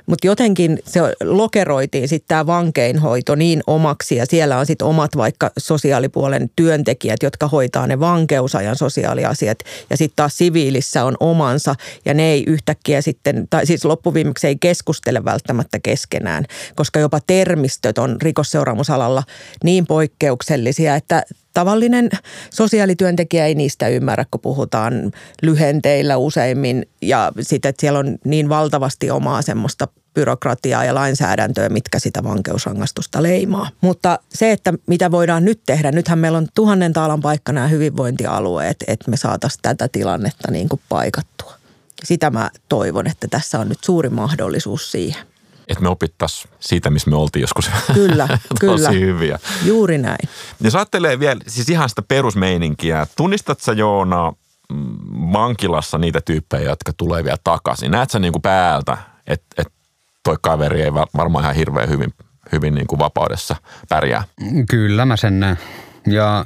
Mutta 0.06 0.28
jotenkin 0.28 0.80
se 0.86 1.00
lokeroitiin 1.24 2.08
sitten 2.08 2.28
tämä 2.28 2.48
vankeinhoito 2.48 3.36
niin 3.36 3.64
omaksi 3.68 4.16
ja 4.16 4.26
siellä 4.26 4.58
on 4.58 4.66
sitten 4.66 4.88
omat 4.88 5.18
vaikka 5.18 5.52
sosiaalipuolen 5.58 6.50
työntekijät, 6.56 7.24
jotka 7.24 7.48
hoitaa 7.48 7.88
ne 7.88 8.00
vankeusajan 8.00 8.76
sosiaaliasiat 8.76 9.60
ja 9.90 9.98
sitten 9.98 10.16
taas 10.16 10.38
siviilissä 10.38 11.06
on 11.06 11.18
omansa 11.20 11.76
ja 12.06 12.14
ne 12.14 12.32
ei 12.32 12.44
yhtäkkiä 12.48 13.02
sitten, 13.02 13.48
tai 13.50 13.66
siis 13.66 13.86
loppuviimeksi 13.86 14.48
ei 14.48 14.56
keskustele 14.56 15.26
välttämättä 15.26 15.80
keskenään, 15.84 16.46
koska 16.76 17.00
jopa 17.00 17.20
termistöt 17.28 17.98
on 17.98 18.18
rikosseuraamusalalla 18.22 19.24
niin 19.64 19.88
poikkeuksellisia, 19.88 20.96
että 20.96 21.24
tavallinen 21.54 22.10
sosiaalityöntekijä 22.50 23.46
ei 23.46 23.56
niistä 23.56 23.88
ymmärrä, 23.88 24.26
kun 24.32 24.42
puhutaan 24.42 25.12
lyhenteillä 25.42 26.18
useimmin 26.18 26.86
ja 27.02 27.32
sitten, 27.42 27.70
että 27.70 27.82
siellä 27.82 28.00
on 28.00 28.18
niin 28.26 28.50
valtavasti 28.50 29.12
omaa 29.12 29.42
semmoista 29.42 29.88
byrokratiaa 30.14 30.86
ja 30.86 30.96
lainsäädäntöä, 30.96 31.70
mitkä 31.70 32.00
sitä 32.00 32.24
vankeusrangaistusta 32.24 33.24
leimaa. 33.24 33.70
Mutta 33.82 34.20
se, 34.30 34.52
että 34.52 34.74
mitä 34.88 35.12
voidaan 35.12 35.46
nyt 35.46 35.62
tehdä, 35.66 35.92
nythän 35.92 36.20
meillä 36.20 36.38
on 36.38 36.48
tuhannen 36.56 36.94
taalan 36.94 37.22
paikka 37.22 37.52
nämä 37.52 37.68
hyvinvointialueet, 37.68 38.78
että 38.88 39.12
me 39.12 39.18
saataisiin 39.18 39.62
tätä 39.62 39.88
tilannetta 39.88 40.52
niin 40.52 40.70
kuin 40.70 40.82
paikattua. 40.90 41.54
Sitä 42.04 42.30
mä 42.30 42.50
toivon, 42.70 43.08
että 43.08 43.28
tässä 43.28 43.60
on 43.60 43.70
nyt 43.70 43.84
suuri 43.84 44.10
mahdollisuus 44.10 44.92
siihen 44.92 45.31
että 45.72 45.84
me 45.84 45.90
opittaisiin 45.90 46.54
siitä, 46.60 46.90
missä 46.90 47.10
me 47.10 47.16
oltiin 47.16 47.42
joskus 47.42 47.72
kyllä, 47.94 48.28
tosi 48.50 48.60
kyllä. 48.60 48.90
hyviä. 48.90 49.40
Juuri 49.66 49.98
näin. 49.98 50.30
Jos 50.62 50.76
ajattelee 50.76 51.20
vielä 51.20 51.42
siis 51.48 51.70
ihan 51.70 51.90
sitä 51.90 52.02
perusmeininkiä, 52.02 53.08
tunnistatko 53.16 53.64
sä 53.64 53.72
Joona 53.72 54.34
vankilassa 55.34 55.98
niitä 55.98 56.22
tyyppejä, 56.22 56.70
jotka 56.70 56.92
tulee 56.98 57.24
vielä 57.24 57.38
takaisin? 57.44 57.92
Näet 57.92 58.10
sä 58.10 58.20
niin 58.20 58.34
kuin 58.34 58.42
päältä, 58.42 58.98
että, 59.28 59.46
että 59.58 59.74
toi 60.24 60.36
kaveri 60.42 60.82
ei 60.82 60.94
varmaan 60.94 61.44
ihan 61.44 61.56
hirveän 61.56 61.90
hyvin, 61.90 62.14
hyvin 62.52 62.76
niin 62.76 62.88
kuin 62.88 63.00
vapaudessa 63.00 63.56
pärjää? 63.90 64.24
Kyllä 64.70 65.06
mä 65.06 65.18
sen 65.18 65.40
näen. 65.40 65.58
Ja 66.08 66.46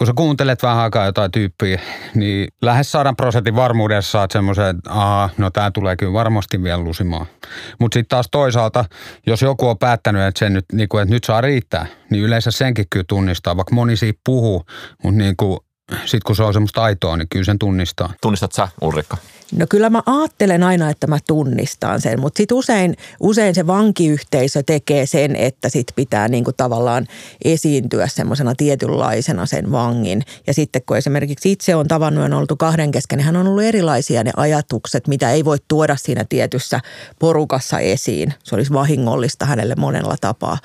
kun 0.00 0.06
sä 0.06 0.12
kuuntelet 0.16 0.62
vähän 0.62 0.78
aikaa 0.78 1.06
jotain 1.06 1.30
tyyppiä, 1.30 1.80
niin 2.14 2.48
lähes 2.62 2.92
sadan 2.92 3.16
prosentin 3.16 3.56
varmuudessa 3.56 4.10
saat 4.10 4.30
semmoisen, 4.30 4.76
että 4.76 4.92
Aa, 4.92 5.30
no 5.38 5.50
tää 5.50 5.70
tulee 5.70 5.96
kyllä 5.96 6.12
varmasti 6.12 6.62
vielä 6.62 6.82
lusimaan. 6.82 7.26
Mutta 7.78 7.94
sitten 7.94 8.08
taas 8.08 8.28
toisaalta, 8.30 8.84
jos 9.26 9.42
joku 9.42 9.68
on 9.68 9.78
päättänyt, 9.78 10.22
että, 10.22 10.38
sen 10.38 10.52
nyt, 10.52 10.64
niin 10.72 10.88
kuin, 10.88 11.02
että 11.02 11.14
nyt 11.14 11.24
saa 11.24 11.40
riittää, 11.40 11.86
niin 12.10 12.24
yleensä 12.24 12.50
senkin 12.50 12.84
kyllä 12.90 13.04
tunnistaa, 13.08 13.56
vaikka 13.56 13.74
moni 13.74 13.96
siitä 13.96 14.20
puhuu, 14.24 14.64
mutta 15.02 15.18
niin 15.18 15.36
kuin, 15.36 15.58
sitten 15.98 16.20
kun 16.26 16.36
se 16.36 16.42
on 16.42 16.52
semmoista 16.52 16.82
aitoa, 16.82 17.16
niin 17.16 17.28
kyllä 17.28 17.44
sen 17.44 17.58
tunnistaa. 17.58 18.12
Tunnistat 18.20 18.52
sä, 18.52 18.68
Ulrikka? 18.80 19.16
No 19.56 19.66
kyllä 19.68 19.90
mä 19.90 20.02
ajattelen 20.06 20.62
aina, 20.62 20.90
että 20.90 21.06
mä 21.06 21.18
tunnistan 21.26 22.00
sen, 22.00 22.20
mutta 22.20 22.38
sitten 22.38 22.56
usein, 22.56 22.96
usein 23.20 23.54
se 23.54 23.66
vankiyhteisö 23.66 24.62
tekee 24.66 25.06
sen, 25.06 25.36
että 25.36 25.68
sit 25.68 25.86
pitää 25.96 26.28
niinku 26.28 26.52
tavallaan 26.52 27.06
esiintyä 27.44 28.08
semmoisena 28.08 28.54
tietynlaisena 28.54 29.46
sen 29.46 29.72
vangin. 29.72 30.22
Ja 30.46 30.54
sitten 30.54 30.82
kun 30.86 30.96
esimerkiksi 30.96 31.52
itse 31.52 31.74
on 31.74 31.88
tavannut 31.88 32.22
ja 32.22 32.26
on 32.26 32.32
oltu 32.32 32.56
kahden 32.56 32.90
kesken, 32.90 33.16
niin 33.16 33.26
hän 33.26 33.36
on 33.36 33.46
ollut 33.46 33.62
erilaisia 33.62 34.24
ne 34.24 34.30
ajatukset, 34.36 35.08
mitä 35.08 35.30
ei 35.30 35.44
voi 35.44 35.58
tuoda 35.68 35.96
siinä 35.96 36.24
tietyssä 36.28 36.80
porukassa 37.18 37.78
esiin. 37.78 38.34
Se 38.44 38.54
olisi 38.54 38.72
vahingollista 38.72 39.46
hänelle 39.46 39.74
monella 39.78 40.16
tapaa. 40.20 40.58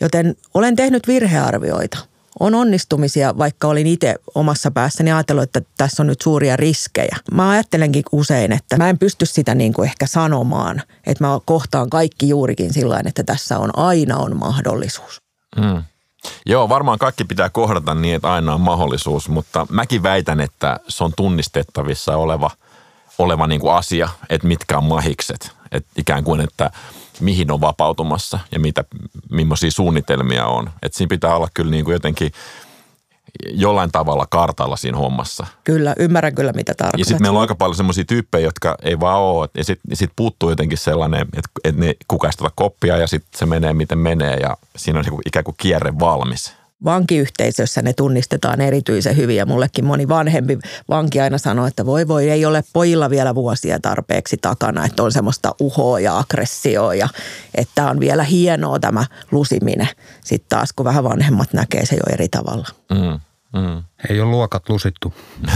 Joten 0.00 0.36
olen 0.54 0.76
tehnyt 0.76 1.08
virhearvioita 1.08 2.09
on 2.40 2.54
onnistumisia, 2.54 3.38
vaikka 3.38 3.68
olin 3.68 3.86
itse 3.86 4.14
omassa 4.34 4.70
päässäni 4.70 5.12
ajatellut, 5.12 5.42
että 5.42 5.62
tässä 5.78 6.02
on 6.02 6.06
nyt 6.06 6.20
suuria 6.20 6.56
riskejä. 6.56 7.16
Mä 7.32 7.50
ajattelenkin 7.50 8.02
usein, 8.12 8.52
että 8.52 8.76
mä 8.76 8.88
en 8.88 8.98
pysty 8.98 9.26
sitä 9.26 9.54
niin 9.54 9.72
kuin 9.72 9.88
ehkä 9.88 10.06
sanomaan, 10.06 10.82
että 11.06 11.24
mä 11.24 11.38
kohtaan 11.44 11.90
kaikki 11.90 12.28
juurikin 12.28 12.72
sillä 12.72 13.00
että 13.06 13.22
tässä 13.22 13.58
on 13.58 13.78
aina 13.78 14.16
on 14.16 14.36
mahdollisuus. 14.36 15.20
Mm. 15.56 15.82
Joo, 16.46 16.68
varmaan 16.68 16.98
kaikki 16.98 17.24
pitää 17.24 17.50
kohdata 17.50 17.94
niin, 17.94 18.14
että 18.16 18.32
aina 18.32 18.54
on 18.54 18.60
mahdollisuus, 18.60 19.28
mutta 19.28 19.66
mäkin 19.70 20.02
väitän, 20.02 20.40
että 20.40 20.80
se 20.88 21.04
on 21.04 21.12
tunnistettavissa 21.16 22.16
oleva, 22.16 22.50
oleva 23.18 23.46
niin 23.46 23.60
kuin 23.60 23.74
asia, 23.74 24.08
että 24.30 24.48
mitkä 24.48 24.78
on 24.78 24.84
mahikset. 24.84 25.50
Että 25.72 25.90
ikään 25.96 26.24
kuin, 26.24 26.40
että 26.40 26.70
mihin 27.20 27.50
on 27.50 27.60
vapautumassa 27.60 28.38
ja 28.52 28.60
mitä, 28.60 28.84
millaisia 29.30 29.70
suunnitelmia 29.70 30.46
on. 30.46 30.70
Että 30.82 30.98
siinä 30.98 31.08
pitää 31.08 31.36
olla 31.36 31.48
kyllä 31.54 31.70
niin 31.70 31.84
kuin 31.84 31.92
jotenkin 31.92 32.32
jollain 33.52 33.92
tavalla 33.92 34.26
kartalla 34.30 34.76
siinä 34.76 34.98
hommassa. 34.98 35.46
Kyllä, 35.64 35.94
ymmärrän 35.98 36.34
kyllä 36.34 36.52
mitä 36.52 36.74
tarkoitat. 36.74 36.98
Ja 36.98 37.04
sitten 37.04 37.22
meillä 37.22 37.36
on 37.36 37.40
aika 37.40 37.54
paljon 37.54 37.76
semmoisia 37.76 38.04
tyyppejä, 38.04 38.44
jotka 38.44 38.76
ei 38.82 39.00
vaan 39.00 39.20
ole. 39.20 39.48
Ja 39.54 39.64
sitten 39.64 39.96
sit 39.96 40.10
puuttuu 40.16 40.50
jotenkin 40.50 40.78
sellainen, 40.78 41.20
että, 41.20 41.50
että 41.64 41.80
ne 41.80 41.94
kukaista 42.08 42.50
koppia 42.54 42.96
ja 42.96 43.06
sitten 43.06 43.38
se 43.38 43.46
menee 43.46 43.72
miten 43.72 43.98
menee 43.98 44.36
ja 44.36 44.56
siinä 44.76 44.98
on 44.98 45.04
ikään 45.26 45.44
kuin 45.44 45.54
kierre 45.58 45.98
valmis 45.98 46.59
vankiyhteisössä 46.84 47.82
ne 47.82 47.92
tunnistetaan 47.92 48.60
erityisen 48.60 49.16
hyvin 49.16 49.36
ja 49.36 49.46
mullekin 49.46 49.84
moni 49.84 50.08
vanhempi 50.08 50.58
vanki 50.88 51.20
aina 51.20 51.38
sanoo, 51.38 51.66
että 51.66 51.86
voi 51.86 52.08
voi, 52.08 52.30
ei 52.30 52.44
ole 52.44 52.64
pojilla 52.72 53.10
vielä 53.10 53.34
vuosia 53.34 53.80
tarpeeksi 53.80 54.36
takana, 54.36 54.84
että 54.84 55.02
on 55.02 55.12
semmoista 55.12 55.54
uhoa 55.60 56.00
ja 56.00 56.18
aggressioa 56.18 56.94
ja 56.94 57.08
että 57.54 57.90
on 57.90 58.00
vielä 58.00 58.22
hienoa 58.22 58.78
tämä 58.78 59.04
lusiminen. 59.30 59.88
Sitten 60.24 60.48
taas 60.48 60.72
kun 60.72 60.84
vähän 60.84 61.04
vanhemmat 61.04 61.52
näkee 61.52 61.86
se 61.86 61.96
jo 61.96 62.02
eri 62.12 62.28
tavalla. 62.28 62.68
Mm, 62.90 63.20
mm. 63.60 63.82
Ei 64.10 64.20
ole 64.20 64.30
luokat 64.30 64.68
lusittu. 64.68 65.14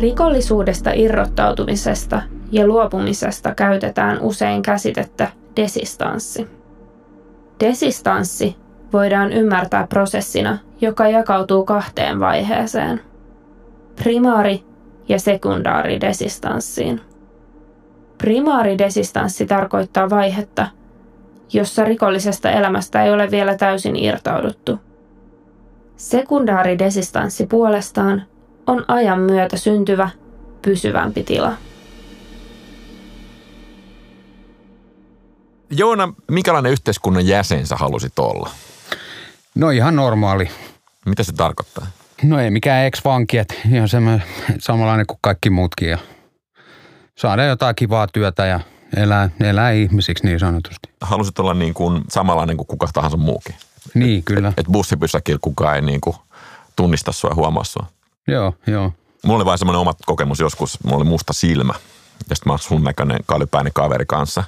Rikollisuudesta 0.00 0.90
irrottautumisesta 0.92 2.22
ja 2.52 2.66
luopumisesta 2.66 3.54
käytetään 3.54 4.20
usein 4.20 4.62
käsitettä 4.62 5.32
desistanssi. 5.56 6.59
Desistanssi 7.60 8.56
voidaan 8.92 9.32
ymmärtää 9.32 9.86
prosessina, 9.86 10.58
joka 10.80 11.08
jakautuu 11.08 11.64
kahteen 11.64 12.20
vaiheeseen. 12.20 13.00
Primaari- 13.96 14.64
ja 15.08 15.18
sekundaaridesistanssiin. 15.18 17.00
Primaaridesistanssi 18.18 19.46
tarkoittaa 19.46 20.10
vaihetta, 20.10 20.66
jossa 21.52 21.84
rikollisesta 21.84 22.50
elämästä 22.50 23.04
ei 23.04 23.12
ole 23.12 23.30
vielä 23.30 23.56
täysin 23.56 23.96
irtauduttu. 23.96 24.78
Sekundaaridesistanssi 25.96 27.46
puolestaan 27.46 28.22
on 28.66 28.84
ajan 28.88 29.20
myötä 29.20 29.56
syntyvä, 29.56 30.08
pysyvämpi 30.62 31.22
tila. 31.22 31.52
Joona, 35.70 36.12
minkälainen 36.30 36.72
yhteiskunnan 36.72 37.26
jäsen 37.26 37.66
sä 37.66 37.76
halusit 37.76 38.18
olla? 38.18 38.50
No 39.54 39.70
ihan 39.70 39.96
normaali. 39.96 40.50
Mitä 41.06 41.22
se 41.22 41.32
tarkoittaa? 41.32 41.86
No 42.22 42.40
ei 42.40 42.50
mikään 42.50 42.86
ex-vanki, 42.86 43.38
että 43.38 43.54
ihan 43.72 43.88
samanlainen 44.58 45.06
kuin 45.06 45.18
kaikki 45.20 45.50
muutkin 45.50 45.88
ja 45.88 45.98
saada 47.18 47.44
jotain 47.44 47.76
kivaa 47.76 48.06
työtä 48.06 48.46
ja 48.46 48.60
elää, 48.96 49.30
elää 49.40 49.70
ihmisiksi 49.70 50.26
niin 50.26 50.40
sanotusti. 50.40 50.88
Halusit 51.00 51.38
olla 51.38 51.54
niin 51.54 51.74
kuin 51.74 52.02
samanlainen 52.08 52.56
kuin 52.56 52.66
kuka 52.66 52.88
tahansa 52.92 53.16
muukin? 53.16 53.54
Niin, 53.94 54.24
kyllä. 54.24 54.48
Että 54.48 54.60
et 54.60 54.72
bussipyssäkillä 54.72 55.38
kukaan 55.42 55.74
ei 55.76 55.82
niin 55.82 56.00
kuin 56.00 56.16
tunnista 56.76 57.12
sua 57.12 57.30
ja 57.30 57.34
huomaa 57.34 57.64
sua? 57.64 57.86
Joo, 58.28 58.54
joo. 58.66 58.92
Mulla 59.24 59.36
oli 59.36 59.44
vain 59.44 59.58
semmoinen 59.58 59.80
oma 59.80 59.94
kokemus 60.06 60.40
joskus, 60.40 60.78
mulla 60.84 60.96
oli 60.96 61.04
musta 61.04 61.32
silmä– 61.32 61.74
ja 62.28 62.36
sitten 62.36 62.50
mä 62.50 62.52
oon 62.52 62.58
sun 62.58 62.84
näköinen 62.84 63.18
kalypäinen 63.26 63.72
kaveri 63.72 64.04
kanssa. 64.06 64.44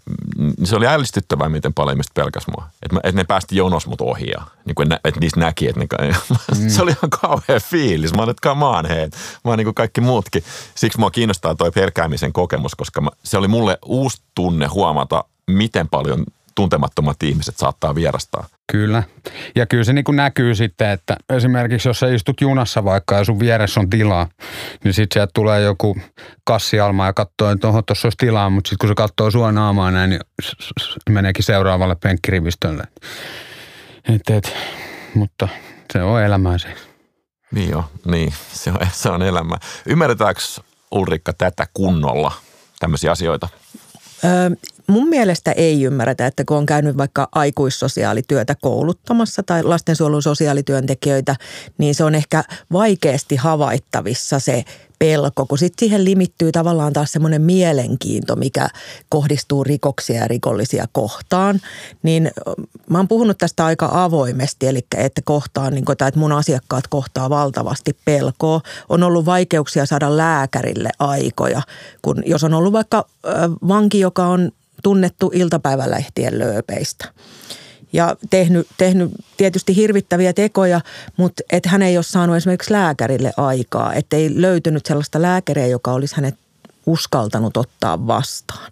Se 0.65 0.77
oli 0.77 0.87
ällistyttävää, 0.87 1.49
miten 1.49 1.75
paljon 1.75 1.95
ihmiset 1.95 2.15
pelkäs 2.15 2.47
mua. 2.57 2.69
Että 2.83 3.01
et 3.05 3.15
ne 3.15 3.25
päästi 3.25 3.57
jonos 3.57 3.87
mut 3.87 4.01
ohi 4.01 4.27
ja 4.27 4.43
niin 4.65 4.93
että 5.05 5.21
niistä 5.21 5.41
näki, 5.41 5.69
että 5.69 5.81
ne, 5.81 5.87
mm. 6.59 6.69
se 6.69 6.83
oli 6.83 6.91
ihan 6.91 7.11
kauhea 7.11 7.61
fiilis. 7.61 8.15
Mä 8.15 8.23
olin, 8.23 8.31
että 8.31 8.49
come 8.49 8.65
on, 8.65 8.87
hei. 8.87 9.07
Mä 9.45 9.51
oon 9.51 9.59
niin 9.59 9.67
kuin 9.67 9.75
kaikki 9.75 10.01
muutkin. 10.01 10.45
Siksi 10.75 10.99
mua 10.99 11.11
kiinnostaa 11.11 11.55
toi 11.55 11.71
pelkäämisen 11.71 12.33
kokemus, 12.33 12.75
koska 12.75 13.01
mä, 13.01 13.11
se 13.23 13.39
oli 13.39 13.49
mulle 13.49 13.79
uusi 13.85 14.23
tunne 14.35 14.67
huomata, 14.67 15.25
miten 15.47 15.89
paljon 15.89 16.25
tuntemattomat 16.55 17.23
ihmiset 17.23 17.59
saattaa 17.59 17.95
vierastaa. 17.95 18.47
Kyllä. 18.73 19.03
Ja 19.55 19.67
kyllä 19.67 19.85
se 19.85 19.93
niin 19.93 20.05
kuin 20.05 20.17
näkyy 20.17 20.55
sitten, 20.55 20.91
että 20.91 21.17
esimerkiksi 21.37 21.89
jos 21.89 22.01
sä 22.01 22.09
istut 22.09 22.41
junassa 22.41 22.85
vaikka 22.85 23.15
ja 23.15 23.25
sun 23.25 23.41
vieressä 23.41 23.81
on 23.81 23.91
tilaa, 23.91 24.29
niin 24.85 24.95
sitten 24.95 25.15
sieltä 25.15 25.31
tulee 25.35 25.61
joku 25.61 25.97
kassialma 26.45 27.07
ja 27.07 27.13
katsoo, 27.13 27.51
että 27.51 27.69
oho, 27.69 27.83
tuossa 27.83 28.07
olisi 28.07 28.17
tilaa, 28.17 28.51
mutta 28.51 28.69
sitten 28.69 28.79
kun 28.79 28.89
se 28.89 28.95
katsoo 28.95 29.31
sua 29.31 29.53
naamaa 29.53 29.91
näin, 29.91 30.11
niin 30.11 30.21
meneekin 31.11 31.45
seuraavalle 31.45 31.97
penkkirivistölle. 32.03 32.85
Et, 34.15 34.37
et, 34.37 34.57
mutta 35.15 35.49
se 35.93 36.03
on 36.03 36.23
elämää 36.23 36.59
se. 36.59 36.69
Niin 37.55 37.71
joo, 37.71 37.85
niin. 38.05 38.33
Se 38.53 38.71
on, 38.71 38.79
se 38.93 39.09
on 39.09 39.23
elämä. 39.23 39.57
Ymmärretäänkö 39.87 40.41
Ulrikka 40.91 41.33
tätä 41.33 41.67
kunnolla, 41.75 42.33
tämmöisiä 42.79 43.11
asioita? 43.11 43.49
Öö, 44.25 44.51
mun 44.93 45.09
mielestä 45.09 45.53
ei 45.53 45.83
ymmärretä, 45.83 46.27
että 46.27 46.45
kun 46.45 46.57
on 46.57 46.67
käynyt 46.67 46.97
vaikka 46.97 47.29
aikuissosiaalityötä 47.33 48.57
kouluttamassa 48.63 49.43
tai 49.43 49.63
lastensuojelun 49.63 50.23
sosiaalityöntekijöitä, 50.23 51.37
niin 51.79 51.95
se 51.95 52.05
on 52.05 52.15
ehkä 52.15 52.45
vaikeasti 52.73 53.37
havaittavissa 53.37 54.39
se 54.39 54.65
pelko, 54.99 55.47
kun 55.47 55.59
sitten 55.59 55.79
siihen 55.81 56.05
limittyy 56.05 56.53
tavallaan 56.53 56.93
taas 56.93 57.13
semmoinen 57.13 57.43
mielenkiinto, 57.43 58.37
mikä 58.37 58.69
kohdistuu 59.09 59.65
rikoksia 59.65 60.17
ja 60.17 60.29
rikollisia 60.29 60.85
kohtaan. 60.93 61.61
Niin 62.03 62.31
mä 62.91 62.99
oon 62.99 63.09
puhunut 63.09 63.39
tästä 63.39 63.65
aika 63.65 63.89
avoimesti, 63.93 64.67
eli 64.67 64.81
että 64.97 65.21
kohtaan, 65.25 65.73
niin 65.73 65.85
kuin, 65.85 65.93
että 65.93 66.19
mun 66.19 66.33
asiakkaat 66.33 66.87
kohtaa 66.87 67.31
valtavasti 67.31 67.97
pelkoa. 68.05 68.61
On 68.89 69.03
ollut 69.03 69.27
vaikeuksia 69.27 69.87
saada 69.87 70.17
lääkärille 70.17 70.91
aikoja, 70.99 71.63
kun 72.03 72.23
jos 72.27 72.45
on 72.45 72.55
ollut 72.55 72.73
vaikka 72.73 73.07
vanki, 73.69 74.01
joka 74.01 74.27
on 74.27 74.53
tunnettu 74.83 75.31
iltapäivälehtien 75.35 76.39
lööpeistä 76.39 77.05
ja 77.93 78.17
tehnyt, 78.31 78.67
tehnyt 78.79 79.11
tietysti 79.37 79.77
hirvittäviä 79.77 80.33
tekoja, 80.33 80.81
mutta 81.17 81.43
että 81.53 81.69
hän 81.69 81.83
ei 81.83 81.97
ole 81.97 82.03
saanut 82.03 82.37
esimerkiksi 82.37 82.73
lääkärille 82.73 83.33
aikaa, 83.37 83.95
että 83.95 84.17
ei 84.17 84.31
löytynyt 84.43 84.87
sellaista 84.87 85.23
lääkäriä, 85.23 85.67
joka 85.67 85.93
olisi 85.93 86.17
hänet 86.17 86.35
uskaltanut 86.87 87.57
ottaa 87.57 88.07
vastaan, 88.07 88.71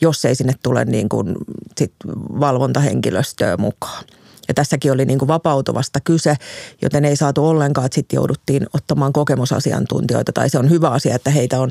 jos 0.00 0.24
ei 0.24 0.34
sinne 0.34 0.54
tule 0.62 0.84
niin 0.84 1.08
kuin 1.08 1.34
sit 1.78 1.92
valvontahenkilöstöä 2.40 3.56
mukaan. 3.56 4.04
Ja 4.50 4.54
tässäkin 4.54 4.92
oli 4.92 5.04
niin 5.04 5.18
kuin 5.18 5.28
vapautuvasta 5.28 6.00
kyse, 6.00 6.36
joten 6.82 7.04
ei 7.04 7.16
saatu 7.16 7.46
ollenkaan, 7.46 7.84
että 7.86 7.94
sitten 7.94 8.16
jouduttiin 8.16 8.66
ottamaan 8.74 9.12
kokemusasiantuntijoita. 9.12 10.32
Tai 10.32 10.50
se 10.50 10.58
on 10.58 10.70
hyvä 10.70 10.90
asia, 10.90 11.14
että 11.14 11.30
heitä 11.30 11.60
on 11.60 11.70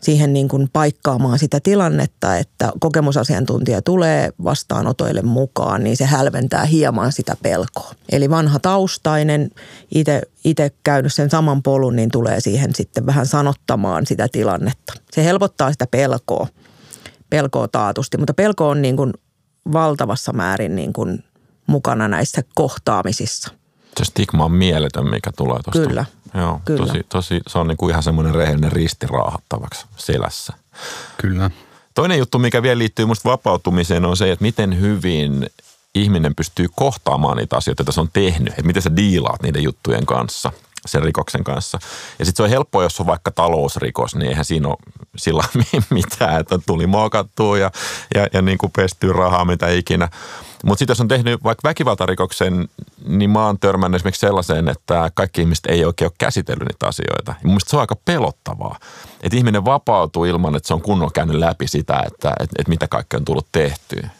siihen 0.00 0.32
niin 0.32 0.48
kuin 0.48 0.68
paikkaamaan 0.72 1.38
sitä 1.38 1.60
tilannetta, 1.60 2.36
että 2.36 2.72
kokemusasiantuntija 2.80 3.82
tulee 3.82 4.32
vastaanotoille 4.44 5.22
mukaan, 5.22 5.84
niin 5.84 5.96
se 5.96 6.04
hälventää 6.04 6.64
hieman 6.64 7.12
sitä 7.12 7.36
pelkoa. 7.42 7.94
Eli 8.12 8.30
vanha 8.30 8.58
taustainen, 8.58 9.50
itse 10.44 10.70
käynyt 10.84 11.14
sen 11.14 11.30
saman 11.30 11.62
polun, 11.62 11.96
niin 11.96 12.10
tulee 12.10 12.40
siihen 12.40 12.74
sitten 12.74 13.06
vähän 13.06 13.26
sanottamaan 13.26 14.06
sitä 14.06 14.28
tilannetta. 14.32 14.92
Se 15.12 15.24
helpottaa 15.24 15.72
sitä 15.72 15.86
pelkoa, 15.90 16.46
pelkoa 17.30 17.68
taatusti, 17.68 18.18
mutta 18.18 18.34
pelko 18.34 18.68
on 18.68 18.82
niin 18.82 18.96
kuin 18.96 19.12
valtavassa 19.72 20.32
määrin 20.32 20.76
niin 20.76 20.92
kuin 20.92 21.24
mukana 21.70 22.08
näissä 22.08 22.42
kohtaamisissa. 22.54 23.50
Se 23.98 24.04
stigma 24.04 24.44
on 24.44 24.52
mieletön, 24.52 25.10
mikä 25.10 25.30
tulee 25.36 25.58
tuosta. 25.64 25.88
Kyllä. 25.88 26.04
Joo, 26.34 26.60
Kyllä. 26.64 26.86
Tosi, 26.86 27.06
tosi, 27.08 27.40
se 27.46 27.58
on 27.58 27.68
niin 27.68 27.76
kuin 27.76 27.90
ihan 27.90 28.02
semmoinen 28.02 28.34
rehellinen 28.34 28.72
risti 28.72 29.06
raahattavaksi 29.06 29.86
selässä. 29.96 30.52
Kyllä. 31.16 31.50
Toinen 31.94 32.18
juttu, 32.18 32.38
mikä 32.38 32.62
vielä 32.62 32.78
liittyy 32.78 33.06
musta 33.06 33.30
vapautumiseen, 33.30 34.04
on 34.04 34.16
se, 34.16 34.32
että 34.32 34.42
miten 34.42 34.80
hyvin 34.80 35.50
ihminen 35.94 36.34
pystyy 36.34 36.66
kohtaamaan 36.76 37.36
niitä 37.36 37.56
asioita, 37.56 37.80
joita 37.80 37.92
se 37.92 38.00
on 38.00 38.08
tehnyt. 38.12 38.48
Että 38.48 38.62
miten 38.62 38.82
sä 38.82 38.96
diilaat 38.96 39.42
niiden 39.42 39.62
juttujen 39.62 40.06
kanssa, 40.06 40.52
sen 40.86 41.02
rikoksen 41.02 41.44
kanssa. 41.44 41.78
Ja 42.18 42.24
sitten 42.24 42.36
se 42.36 42.42
on 42.42 42.50
helppoa, 42.50 42.82
jos 42.82 43.00
on 43.00 43.06
vaikka 43.06 43.30
talousrikos, 43.30 44.14
niin 44.14 44.28
eihän 44.28 44.44
siinä 44.44 44.68
ole 44.68 44.76
sillä 45.16 45.44
mitään, 45.90 46.40
että 46.40 46.58
tuli 46.66 46.86
mookattua 46.86 47.58
ja, 47.58 47.70
ja, 48.14 48.26
ja 48.32 48.42
niin 48.42 48.58
kuin 48.58 48.72
pestyy 48.76 49.12
rahaa, 49.12 49.44
mitä 49.44 49.68
ikinä. 49.68 50.08
Mutta 50.64 50.78
sitten 50.78 50.92
jos 50.92 51.00
on 51.00 51.08
tehnyt 51.08 51.44
vaikka 51.44 51.68
väkivaltarikoksen, 51.68 52.68
niin 53.06 53.30
mä 53.30 53.46
oon 53.46 53.58
törmännyt 53.58 53.98
esimerkiksi 53.98 54.20
sellaiseen, 54.20 54.68
että 54.68 55.10
kaikki 55.14 55.40
ihmiset 55.40 55.66
ei 55.66 55.84
oikein 55.84 56.06
ole 56.06 56.14
käsitellyt 56.18 56.68
niitä 56.68 56.86
asioita. 56.86 57.34
Ja 57.42 57.48
mun 57.48 57.60
se 57.66 57.76
on 57.76 57.80
aika 57.80 57.96
pelottavaa, 58.04 58.78
että 59.20 59.36
ihminen 59.36 59.64
vapautuu 59.64 60.24
ilman, 60.24 60.56
että 60.56 60.66
se 60.66 60.74
on 60.74 60.82
kunnolla 60.82 61.12
käynyt 61.14 61.36
läpi 61.36 61.68
sitä, 61.68 62.02
että, 62.06 62.30
että, 62.40 62.56
että 62.58 62.68
mitä 62.68 62.88
kaikkea 62.88 63.18
on 63.18 63.24
tullut 63.24 63.46
tehtyä. 63.52 64.10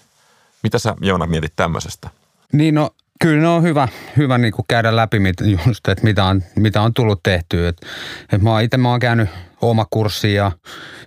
Mitä 0.62 0.78
sä 0.78 0.96
Joona 1.00 1.26
mietit 1.26 1.52
tämmöisestä? 1.56 2.10
Niin 2.52 2.74
no, 2.74 2.90
kyllä 3.20 3.42
ne 3.42 3.48
on 3.48 3.62
hyvä, 3.62 3.88
hyvä 4.16 4.38
niin 4.38 4.52
kuin 4.52 4.66
käydä 4.68 4.96
läpi, 4.96 5.18
mit- 5.18 5.40
just, 5.66 5.88
että 5.88 6.04
mitä 6.04 6.24
on, 6.24 6.42
mitä 6.56 6.82
on 6.82 6.94
tullut 6.94 7.20
tehtyä. 7.22 7.68
Et, 7.68 7.76
et 8.32 8.42
mä 8.42 8.60
itse 8.60 8.76
mä 8.76 8.90
oon 8.90 9.00
käynyt 9.00 9.28
oma 9.60 9.86
kurssi 9.90 10.34
ja 10.34 10.52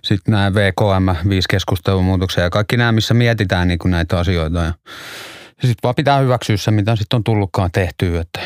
sitten 0.02 0.32
nämä 0.32 0.54
VKM, 0.54 1.28
viisi 1.28 1.48
keskustelumuutoksia 1.48 2.42
ja 2.44 2.50
kaikki 2.50 2.76
nämä, 2.76 2.92
missä 2.92 3.14
mietitään 3.14 3.68
niin 3.68 3.78
kuin 3.78 3.90
näitä 3.90 4.18
asioita. 4.18 4.58
Ja, 4.58 4.64
ja 5.62 5.68
sitten 5.68 5.82
vaan 5.82 5.94
pitää 5.94 6.18
hyväksyä 6.18 6.56
se, 6.56 6.70
mitä 6.70 6.96
sitten 6.96 7.16
on 7.16 7.24
tullutkaan 7.24 7.70
tehtyä. 7.72 8.20
Että 8.20 8.40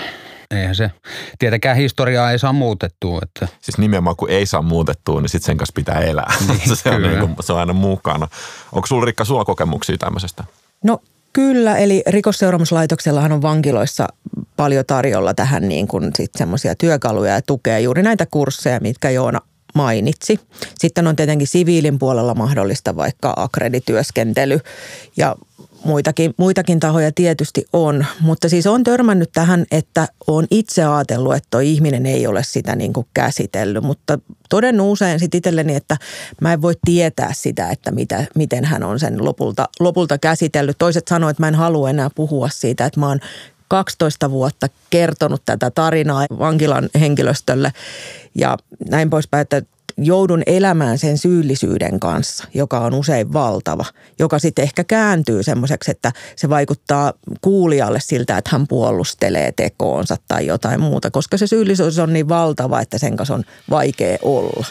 eihän 0.51 0.75
se, 0.75 0.91
tietenkään 1.39 1.77
historiaa 1.77 2.31
ei 2.33 2.39
saa 2.39 2.53
muutettua. 2.53 3.21
Että 3.23 3.49
Siis 3.61 3.79
nimenomaan 3.79 4.17
kun 4.17 4.31
ei 4.31 4.47
saa 4.47 4.63
muutettua, 4.63 5.21
niin 5.21 5.29
sitten 5.29 5.47
sen 5.47 5.57
kanssa 5.57 5.73
pitää 5.75 6.01
elää. 6.01 6.33
Niin, 6.49 6.77
se, 6.77 6.91
on 6.91 6.97
kyllä. 6.97 7.09
niin 7.09 7.21
kuin, 7.21 7.37
se 7.41 7.53
on 7.53 7.59
aina 7.59 7.73
mukana. 7.73 8.29
Onko 8.73 8.87
sulla 8.87 9.05
Rikka 9.05 9.25
sulla 9.25 9.45
kokemuksia 9.45 9.97
tämmöisestä? 9.99 10.45
No 10.85 10.99
kyllä, 11.33 11.77
eli 11.77 12.03
rikosseuraamuslaitoksellahan 12.07 13.33
on 13.33 13.43
vankiloissa 13.43 14.09
paljon 14.57 14.85
tarjolla 14.87 15.35
tähän 15.35 15.69
niin 15.69 15.89
kuin 15.89 16.11
sit 16.17 16.31
semmoisia 16.39 16.75
työkaluja 16.75 17.35
ja 17.35 17.43
tukea, 17.43 17.79
juuri 17.79 18.03
näitä 18.03 18.27
kursseja, 18.31 18.81
mitkä 18.81 19.11
Joona 19.11 19.41
mainitsi. 19.75 20.41
Sitten 20.79 21.07
on 21.07 21.17
tietenkin 21.17 21.47
siviilin 21.47 21.99
puolella 21.99 22.35
mahdollista 22.35 22.97
vaikka 22.97 23.35
akredityöskentely 23.37 24.61
ja 25.17 25.37
muitakin, 25.85 26.35
muitakin 26.37 26.81
tahoja 26.81 27.13
tietysti 27.13 27.65
on. 27.73 28.07
Mutta 28.21 28.49
siis 28.49 28.67
on 28.67 28.85
törmännyt 28.85 29.31
tähän, 29.33 29.67
että 29.71 30.09
on 30.27 30.47
itse 30.51 30.85
ajatellut, 30.85 31.35
että 31.35 31.49
toi 31.51 31.69
ihminen 31.69 32.07
ei 32.07 32.27
ole 32.27 32.43
sitä 32.45 32.77
niin 32.77 32.93
kuin 32.93 33.07
käsitellyt. 33.15 33.85
Mutta 33.85 34.19
todennut 34.49 34.93
usein 34.93 35.21
sitten 35.21 35.39
itselleni, 35.39 35.75
että 35.75 35.97
mä 36.41 36.53
en 36.53 36.63
voi 36.63 36.75
tietää 36.85 37.33
sitä, 37.33 37.71
että 37.71 37.91
mitä, 37.91 38.25
miten 38.35 38.65
hän 38.65 38.83
on 38.83 39.01
sen 39.01 39.25
lopulta, 39.25 39.69
lopulta 39.81 40.19
käsitellyt. 40.19 40.79
Toiset 40.79 41.09
sanoivat, 41.09 41.31
että 41.31 41.43
mä 41.43 41.49
en 41.49 41.55
halua 41.55 41.91
enää 41.91 42.11
puhua 42.15 42.49
siitä, 42.49 42.87
että 42.87 43.01
mä 43.01 43.09
oon 43.09 43.21
12 43.69 44.31
vuotta 44.31 44.67
kertonut 44.91 45.43
tätä 45.45 45.71
tarinaa 45.71 46.27
vankilan 46.39 46.89
henkilöstölle 47.01 47.73
ja 48.35 48.59
näin 48.91 49.11
poispäin, 49.11 49.43
että 49.43 49.63
joudun 49.99 50.43
elämään 50.47 50.99
sen 50.99 51.19
syyllisyyden 51.19 52.01
kanssa, 52.01 52.45
joka 52.55 52.81
on 52.81 52.95
usein 52.95 53.33
valtava, 53.33 53.85
joka 54.19 54.39
sitten 54.39 54.63
ehkä 54.63 54.85
kääntyy 54.85 55.43
semmoiseksi, 55.43 55.91
että 55.91 56.13
se 56.37 56.49
vaikuttaa 56.49 57.13
kuulijalle 57.41 58.01
siltä, 58.03 58.39
että 58.39 58.51
hän 58.53 58.69
puolustelee 58.69 59.53
tekoonsa 59.53 60.17
tai 60.29 60.47
jotain 60.47 60.81
muuta, 60.81 61.11
koska 61.11 61.37
se 61.37 61.47
syyllisyys 61.47 61.99
on 61.99 62.13
niin 62.13 62.29
valtava, 62.29 62.81
että 62.81 62.99
sen 62.99 63.17
kanssa 63.17 63.35
on 63.35 63.45
vaikea 63.71 64.19
olla. 64.23 64.67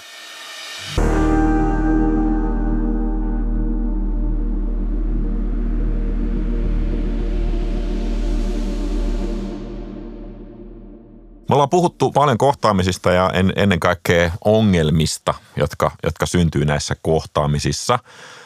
Me 11.49 11.55
ollaan 11.55 11.69
puhuttu 11.69 12.11
paljon 12.11 12.37
kohtaamisista 12.37 13.11
ja 13.11 13.29
en, 13.33 13.53
ennen 13.55 13.79
kaikkea 13.79 14.31
ongelmista, 14.45 15.33
jotka, 15.55 15.91
jotka 16.03 16.25
syntyy 16.25 16.65
näissä 16.65 16.95
kohtaamisissa. 17.01 17.99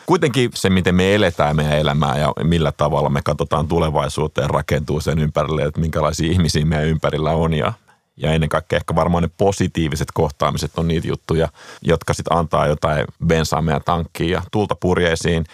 Kuitenkin 0.05 0.49
se, 0.53 0.69
miten 0.69 0.95
me 0.95 1.15
eletään 1.15 1.55
meidän 1.55 1.77
elämää 1.77 2.17
ja 2.17 2.33
millä 2.43 2.71
tavalla 2.71 3.09
me 3.09 3.21
katsotaan 3.23 3.67
tulevaisuuteen, 3.67 4.49
rakentuu 4.49 5.01
sen 5.01 5.19
ympärille, 5.19 5.63
että 5.63 5.81
minkälaisia 5.81 6.31
ihmisiä 6.31 6.65
meidän 6.65 6.87
ympärillä 6.87 7.31
on 7.31 7.53
ja 7.53 7.73
ja 8.17 8.31
ennen 8.31 8.49
kaikkea 8.49 8.77
ehkä 8.77 8.95
varmaan 8.95 9.23
ne 9.23 9.29
positiiviset 9.37 10.07
kohtaamiset 10.13 10.71
on 10.77 10.87
niitä 10.87 11.07
juttuja, 11.07 11.47
jotka 11.81 12.13
sitten 12.13 12.37
antaa 12.37 12.67
jotain 12.67 13.05
bensaa 13.27 13.61
meidän 13.61 13.81
tankkiin 13.85 14.29
ja 14.29 14.41
tulta 14.51 14.75
purjeisiin. 14.75 15.45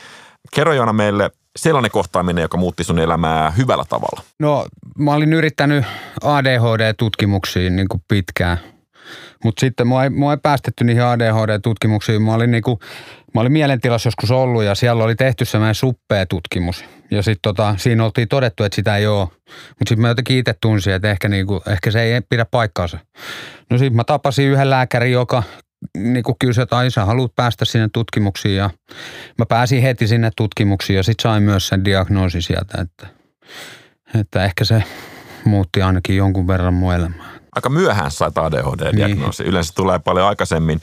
Kerro 0.55 0.73
Joona 0.73 0.93
meille 0.93 1.31
sellainen 1.57 1.91
kohtaaminen, 1.91 2.41
joka 2.41 2.57
muutti 2.57 2.83
sun 2.83 2.99
elämää 2.99 3.51
hyvällä 3.51 3.83
tavalla. 3.89 4.21
No 4.39 4.65
mä 4.97 5.13
olin 5.13 5.33
yrittänyt 5.33 5.85
ADHD-tutkimuksiin 6.23 7.75
niin 7.75 7.87
kuin 7.87 8.03
pitkään, 8.07 8.57
mutta 9.43 9.59
sitten 9.59 9.87
mua 9.87 10.03
ei, 10.03 10.09
mua 10.09 10.33
ei 10.33 10.37
päästetty 10.43 10.83
niihin 10.83 11.03
ADHD-tutkimuksiin. 11.03 12.21
Mä 12.21 12.33
olin, 12.33 12.51
niin 12.51 12.63
kuin, 12.63 12.79
mä 13.33 13.41
olin 13.41 13.51
mielentilassa 13.51 14.07
joskus 14.07 14.31
ollut 14.31 14.63
ja 14.63 14.75
siellä 14.75 15.03
oli 15.03 15.15
tehty 15.15 15.45
semmoinen 15.45 15.75
suppea 15.75 16.25
tutkimus. 16.25 16.85
Ja 17.11 17.21
sitten 17.21 17.41
tota, 17.41 17.75
siinä 17.77 18.05
oltiin 18.05 18.27
todettu, 18.27 18.63
että 18.63 18.75
sitä 18.75 18.97
ei 18.97 19.07
ole. 19.07 19.27
Mutta 19.69 19.89
sitten 19.89 20.01
mä 20.01 20.07
jotenkin 20.07 20.37
itse 20.37 20.55
tunsin, 20.61 20.93
että 20.93 21.11
ehkä, 21.11 21.29
niin 21.29 21.47
kuin, 21.47 21.61
ehkä 21.67 21.91
se 21.91 22.01
ei 22.01 22.21
pidä 22.29 22.45
paikkaansa. 22.45 22.99
No 23.69 23.77
sitten 23.77 23.95
mä 23.95 24.03
tapasin 24.03 24.47
yhden 24.47 24.69
lääkärin, 24.69 25.11
joka 25.11 25.43
niin 25.97 26.23
kuin 26.23 26.35
kysyi, 26.39 26.61
että 26.61 26.77
ai 26.77 26.91
sä 26.91 27.05
haluat 27.05 27.35
päästä 27.35 27.65
sinne 27.65 27.89
tutkimuksiin 27.93 28.55
ja 28.55 28.69
mä 29.37 29.45
pääsin 29.45 29.81
heti 29.81 30.07
sinne 30.07 30.31
tutkimuksiin 30.35 30.97
ja 30.97 31.03
sitten 31.03 31.23
sain 31.23 31.43
myös 31.43 31.67
sen 31.67 31.85
diagnoosin 31.85 32.41
sieltä, 32.41 32.81
että, 32.81 33.07
että 34.19 34.43
ehkä 34.43 34.65
se 34.65 34.83
muutti 35.45 35.81
ainakin 35.81 36.17
jonkun 36.17 36.47
verran 36.47 36.73
mun 36.73 36.93
elämää. 36.93 37.27
Aika 37.55 37.69
myöhään 37.69 38.11
sait 38.11 38.37
ADHD-diagnoosi. 38.37 39.43
Niin. 39.43 39.49
Yleensä 39.49 39.73
tulee 39.75 39.99
paljon 39.99 40.27
aikaisemmin. 40.27 40.81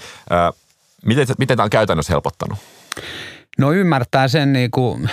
Miten, 1.05 1.27
miten 1.39 1.57
tämä 1.57 1.65
on 1.65 1.71
käytännössä 1.71 2.13
helpottanut? 2.13 2.59
No 3.59 3.73
ymmärtää 3.73 4.29
sen, 4.29 4.53
niin 4.53 4.71
kuin, 4.71 5.11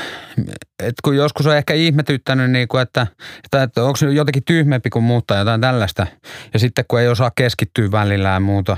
että 0.80 1.02
kun 1.04 1.16
joskus 1.16 1.48
on 1.48 1.58
ehkä 1.58 1.74
ihmetyttänyt, 1.74 2.52
niin 2.52 2.68
kuin, 2.68 2.82
että, 2.82 3.08
että, 3.44 3.64
että 3.64 3.84
onko 3.84 3.96
se 3.96 4.10
jotenkin 4.10 4.44
tyhmempi 4.46 4.90
kuin 4.90 5.04
muuttaa 5.04 5.38
jotain 5.38 5.62
tällaista. 5.62 6.08
Ja 6.54 6.60
sitten 6.60 6.86
kun 6.88 7.00
ei 7.00 7.08
osaa 7.08 7.32
keskittyä 7.36 7.92
välillä 7.92 8.30
ja 8.30 8.40
muuta, 8.40 8.78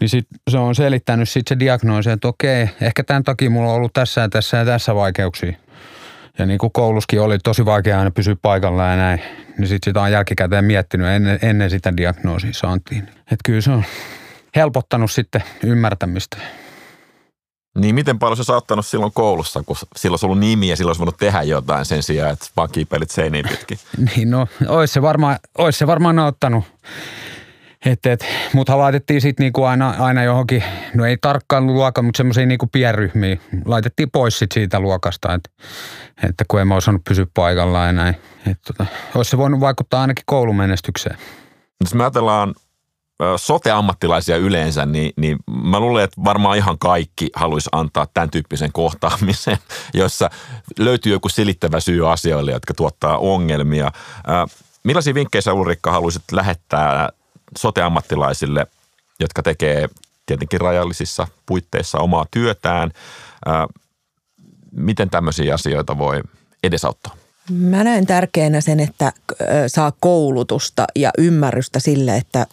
niin 0.00 0.08
sit 0.08 0.26
se 0.50 0.58
on 0.58 0.74
selittänyt 0.74 1.28
sitten 1.28 1.56
se 1.56 1.58
diagnoosi, 1.58 2.10
että 2.10 2.28
okei, 2.28 2.70
ehkä 2.80 3.04
tämän 3.04 3.24
takia 3.24 3.50
mulla 3.50 3.70
on 3.70 3.76
ollut 3.76 3.92
tässä 3.92 4.20
ja 4.20 4.28
tässä 4.28 4.56
ja 4.56 4.64
tässä 4.64 4.94
vaikeuksia. 4.94 5.52
Ja 6.38 6.46
niin 6.46 6.58
kuin 6.58 6.72
kouluskin 6.72 7.20
oli 7.20 7.38
tosi 7.38 7.64
vaikea 7.64 7.98
aina 7.98 8.10
pysyä 8.10 8.36
paikallaan 8.42 8.90
ja 8.90 8.96
näin, 8.96 9.20
niin 9.58 9.68
sitten 9.68 9.90
sitä 9.90 10.00
on 10.02 10.12
jälkikäteen 10.12 10.64
miettinyt 10.64 11.06
ennen, 11.06 11.38
ennen 11.42 11.70
sitä 11.70 11.96
diagnoosia 11.96 12.52
saantiin. 12.52 13.02
Että 13.02 13.36
kyllä 13.44 13.60
se 13.60 13.70
on 13.70 13.84
helpottanut 14.56 15.10
sitten 15.10 15.42
ymmärtämistä. 15.62 16.36
Niin 17.78 17.94
miten 17.94 18.18
paljon 18.18 18.36
se 18.36 18.44
saattanut 18.44 18.86
silloin 18.86 19.12
koulussa, 19.12 19.62
kun 19.66 19.76
silloin 19.96 20.12
olisi 20.12 20.26
ollut 20.26 20.38
nimi 20.38 20.68
ja 20.68 20.76
silloin 20.76 20.90
olisi 20.90 20.98
voinut 20.98 21.16
tehdä 21.16 21.42
jotain 21.42 21.84
sen 21.84 22.02
sijaan, 22.02 22.32
että 22.32 22.46
vaan 22.56 22.68
kiipelit 22.72 23.10
seiniin 23.10 23.48
pitkin. 23.48 23.78
Niin 24.16 24.30
no, 24.30 24.48
ois 24.68 24.92
se 24.92 25.02
varmaan, 25.02 25.38
ois 25.58 25.78
se 25.78 25.86
varmaan 25.86 26.18
ottanut. 26.18 26.64
Et, 27.86 28.06
et, 28.06 28.26
muthan 28.52 28.78
laitettiin 28.78 29.20
sitten 29.20 29.44
niinku 29.44 29.64
aina, 29.64 29.94
aina 29.98 30.22
johonkin, 30.22 30.64
no 30.94 31.04
ei 31.04 31.16
tarkkaan 31.20 31.66
luokka, 31.66 32.02
mutta 32.02 32.16
semmoisiin 32.16 32.48
niinku 32.48 32.66
pienryhmiin. 32.66 33.40
Laitettiin 33.64 34.10
pois 34.10 34.38
sit 34.38 34.52
siitä 34.52 34.80
luokasta, 34.80 35.34
et, 35.34 35.50
että 36.28 36.44
kun 36.48 36.60
en 36.60 36.68
mä 36.68 36.74
osannut 36.74 37.04
pysyä 37.08 37.26
paikallaan 37.34 37.86
ja 37.86 37.92
näin. 37.92 38.16
Et, 38.50 38.58
tota, 38.66 38.86
olisi 39.14 39.30
se 39.30 39.38
voinut 39.38 39.60
vaikuttaa 39.60 40.00
ainakin 40.00 40.24
koulumenestykseen. 40.26 41.16
Jos 41.80 41.94
me 41.94 42.02
ajatellaan 42.02 42.54
sote-ammattilaisia 43.36 44.36
yleensä, 44.36 44.86
niin, 44.86 45.12
niin 45.16 45.38
mä 45.64 45.80
luulen, 45.80 46.04
että 46.04 46.24
varmaan 46.24 46.56
ihan 46.56 46.78
kaikki 46.78 47.30
haluaisi 47.34 47.68
antaa 47.72 48.06
tämän 48.14 48.30
tyyppisen 48.30 48.72
kohtaamisen, 48.72 49.58
jossa 49.94 50.30
löytyy 50.78 51.12
joku 51.12 51.28
selittävä 51.28 51.80
syy 51.80 52.12
asioille, 52.12 52.50
jotka 52.50 52.74
tuottaa 52.74 53.18
ongelmia. 53.18 53.92
Millaisia 54.84 55.14
vinkkejä 55.14 55.42
sä 55.42 55.52
Ulrikka 55.52 55.92
haluaisit 55.92 56.22
lähettää 56.32 57.08
sote-ammattilaisille, 57.58 58.66
jotka 59.20 59.42
tekee 59.42 59.88
tietenkin 60.26 60.60
rajallisissa 60.60 61.28
puitteissa 61.46 61.98
omaa 61.98 62.26
työtään? 62.30 62.90
Miten 64.72 65.10
tämmöisiä 65.10 65.54
asioita 65.54 65.98
voi 65.98 66.20
edesauttaa? 66.62 67.23
Mä 67.50 67.84
näen 67.84 68.06
tärkeänä 68.06 68.60
sen, 68.60 68.80
että 68.80 69.12
saa 69.66 69.92
koulutusta 70.00 70.86
ja 70.96 71.10
ymmärrystä 71.18 71.80
sille, 71.80 72.16
että 72.16 72.46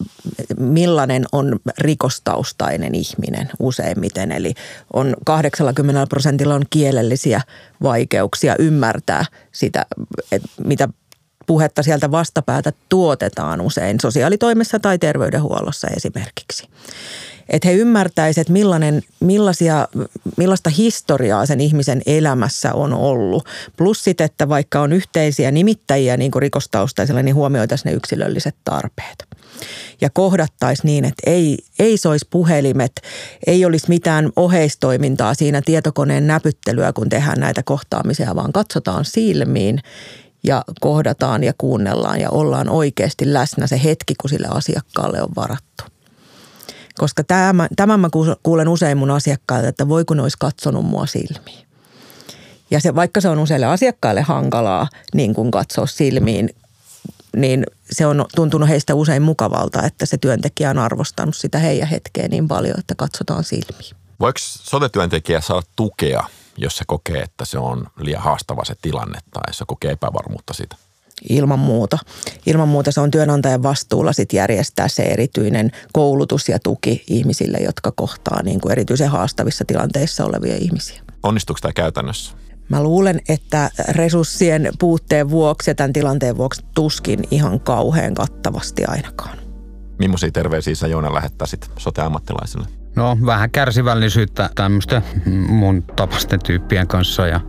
millainen 0.60 1.26
on 1.32 1.60
rikostaustainen 1.78 2.96
ihminen 2.96 3.50
useimmiten. 3.60 4.32
Eli 4.32 4.54
on 4.94 5.16
80 5.26 6.08
prosentilla 6.08 6.56
on 6.56 6.66
kielellisiä 6.70 7.42
vaikeuksia 7.84 8.56
ymmärtää 8.60 9.26
sitä, 9.52 9.86
että 10.32 10.50
mitä 10.66 10.90
puhetta 11.48 11.84
sieltä 11.84 12.12
vastapäätä 12.12 12.74
tuotetaan 12.90 13.62
usein 13.62 14.00
sosiaalitoimessa 14.02 14.80
tai 14.80 14.98
terveydenhuollossa 15.00 15.88
esimerkiksi 15.88 16.68
että 17.50 17.68
he 17.68 17.74
ymmärtäisivät, 17.74 18.42
että 18.42 18.54
millainen, 18.54 19.02
millaisia, 19.20 19.88
millaista 20.38 20.70
historiaa 20.70 21.46
sen 21.46 21.62
ihmisen 21.62 22.02
elämässä 22.06 22.74
on 22.74 22.94
ollut. 22.94 23.46
Plus 23.78 24.04
sitten, 24.04 24.26
että 24.26 24.50
vaikka 24.50 24.82
on 24.82 24.94
yhteisiä 24.94 25.52
nimittäjiä 25.52 26.18
niin 26.18 26.32
kuin 26.32 26.42
rikostaustaisilla, 26.42 27.22
niin 27.22 27.36
huomioitaisiin 27.36 27.92
ne 27.92 27.96
yksilölliset 27.96 28.56
tarpeet. 28.64 29.26
Ja 30.02 30.10
kohdattaisiin 30.10 30.88
niin, 30.88 31.06
että 31.06 31.32
ei, 31.32 31.58
ei 31.80 31.98
soisi 31.98 32.28
puhelimet, 32.30 32.92
ei 33.48 33.66
olisi 33.66 33.90
mitään 33.90 34.30
oheistoimintaa 34.36 35.34
siinä 35.34 35.62
tietokoneen 35.66 36.28
näpyttelyä, 36.28 36.94
kun 36.94 37.10
tehdään 37.10 37.40
näitä 37.40 37.64
kohtaamisia, 37.64 38.36
vaan 38.36 38.54
katsotaan 38.54 39.06
silmiin 39.06 39.80
ja 40.44 40.64
kohdataan 40.82 41.44
ja 41.44 41.54
kuunnellaan 41.58 42.20
ja 42.20 42.30
ollaan 42.30 42.70
oikeasti 42.70 43.34
läsnä 43.34 43.68
se 43.68 43.84
hetki, 43.84 44.14
kun 44.22 44.30
sille 44.30 44.48
asiakkaalle 44.52 45.22
on 45.22 45.30
varattu. 45.36 45.84
Koska 46.98 47.24
tämän, 47.24 47.68
tämän 47.76 48.00
mä 48.00 48.10
kuulen 48.44 48.68
usein 48.68 48.98
mun 48.98 49.12
asiakkailta, 49.12 49.68
että 49.68 49.90
voi 49.90 50.06
kun 50.06 50.20
olisi 50.20 50.38
katsonut 50.40 50.86
mua 50.86 51.06
silmiin. 51.06 51.68
Ja 52.72 52.80
se, 52.80 52.96
vaikka 52.96 53.22
se 53.22 53.30
on 53.30 53.40
useille 53.40 53.66
asiakkaille 53.66 54.22
hankalaa 54.22 54.88
niin 55.14 55.34
kuin 55.34 55.52
katsoa 55.52 55.86
silmiin, 55.86 56.50
niin 57.36 57.66
se 57.92 58.06
on 58.06 58.26
tuntunut 58.36 58.70
heistä 58.70 58.96
usein 58.96 59.22
mukavalta, 59.22 59.84
että 59.84 60.06
se 60.06 60.18
työntekijä 60.18 60.70
on 60.70 60.78
arvostanut 60.78 61.36
sitä 61.36 61.60
heidän 61.60 61.88
hetkeä 61.88 62.28
niin 62.28 62.48
paljon, 62.48 62.80
että 62.80 62.96
katsotaan 62.96 63.44
silmiin. 63.44 63.96
Voiko 64.20 64.40
sotetyöntekijä 64.40 65.42
saada 65.42 65.68
tukea, 65.76 66.24
jos 66.58 66.78
se 66.78 66.84
kokee, 66.88 67.22
että 67.22 67.46
se 67.46 67.60
on 67.60 67.88
liian 68.00 68.24
haastava 68.24 68.66
se 68.66 68.76
tilanne 68.82 69.20
tai 69.34 69.54
se 69.54 69.66
kokee 69.68 69.92
epävarmuutta 69.92 70.54
siitä? 70.54 70.76
Ilman 71.30 71.60
muuta. 71.60 71.98
Ilman 72.46 72.68
muuta 72.68 72.92
se 72.92 73.02
on 73.02 73.12
työnantajan 73.12 73.64
vastuulla 73.64 74.14
sit 74.14 74.34
järjestää 74.34 74.88
se 74.88 75.04
erityinen 75.04 75.72
koulutus 75.94 76.50
ja 76.50 76.60
tuki 76.60 77.04
ihmisille, 77.08 77.58
jotka 77.58 77.92
kohtaa 77.92 78.44
niin 78.44 78.62
kuin 78.62 78.72
erityisen 78.72 79.10
haastavissa 79.10 79.66
tilanteissa 79.66 80.26
olevia 80.26 80.56
ihmisiä. 80.56 81.02
Onnistuuko 81.24 81.60
tämä 81.62 81.74
käytännössä? 81.74 82.36
Mä 82.70 82.84
luulen, 82.84 83.22
että 83.30 83.70
resurssien 83.90 84.72
puutteen 84.80 85.30
vuoksi 85.30 85.72
ja 85.72 85.76
tämän 85.76 85.94
tilanteen 85.94 86.38
vuoksi 86.38 86.66
tuskin 86.76 87.20
ihan 87.32 87.60
kauhean 87.60 88.14
kattavasti 88.14 88.86
ainakaan. 88.86 89.38
Millaisia 90.00 90.32
terveisiä 90.32 90.76
sä 90.76 90.88
Joona 90.88 91.14
lähettäisit 91.14 91.72
sote-ammattilaisille? 91.78 92.68
No 92.96 93.18
vähän 93.26 93.52
kärsivällisyyttä 93.52 94.50
tämmöisten 94.56 95.04
mun 95.48 95.84
tapasten 95.96 96.40
tyyppien 96.44 96.88
kanssa 96.88 97.28
ja 97.28 97.42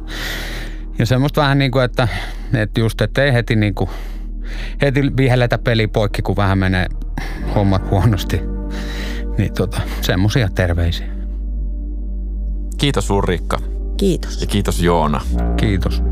ja 0.98 1.06
semmoista 1.06 1.40
vähän 1.40 1.58
niin 1.58 1.70
kuin, 1.70 1.84
että, 1.84 2.08
että 2.54 2.80
just, 2.80 3.00
että 3.00 3.24
ei 3.24 3.32
heti 3.32 3.56
niin 3.56 3.74
kuin, 3.74 3.90
heti 4.82 5.16
vihelletä 5.16 5.58
peli 5.58 5.86
poikki, 5.86 6.22
kun 6.22 6.36
vähän 6.36 6.58
menee 6.58 6.86
hommat 7.54 7.90
huonosti. 7.90 8.40
Niin 9.38 9.54
tota, 9.54 9.80
semmoisia 10.00 10.48
terveisiä. 10.54 11.06
Kiitos 12.78 13.10
Ulrikka. 13.10 13.58
Kiitos. 13.96 14.40
Ja 14.40 14.46
kiitos 14.46 14.82
Joona. 14.82 15.20
Kiitos. 15.56 16.02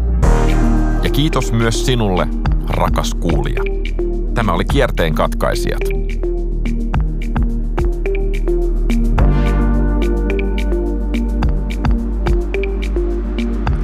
Ja 1.02 1.10
kiitos 1.10 1.52
myös 1.52 1.86
sinulle, 1.86 2.26
rakas 2.68 3.14
kuulija. 3.14 3.62
Tämä 4.34 4.52
oli 4.52 4.64
Kierteen 4.64 5.14
katkaisijat. 5.14 5.80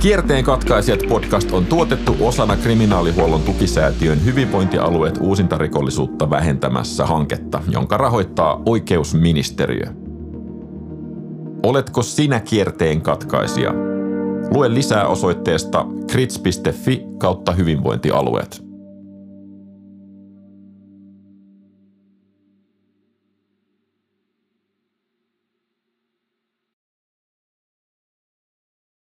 Kierteen 0.07 0.45
katkaisijat 0.45 1.01
podcast 1.09 1.53
on 1.53 1.67
tuotettu 1.67 2.17
osana 2.21 2.57
kriminaalihuollon 2.57 3.43
tukisäätiön 3.43 4.25
hyvinvointialueet 4.25 5.19
uusintarikollisuutta 5.21 6.31
vähentämässä 6.31 7.07
hanketta, 7.07 7.63
jonka 7.69 7.97
rahoittaa 7.97 8.63
oikeusministeriö. 8.67 9.87
Oletko 11.63 12.03
sinä 12.03 12.41
kierteen 12.41 13.03
katkaisija? 13.03 13.73
Lue 14.55 14.75
lisää 14.75 15.07
osoitteesta 15.07 15.87
krits.fi 16.11 17.03
kautta 17.19 17.53
hyvinvointialueet. 17.53 18.66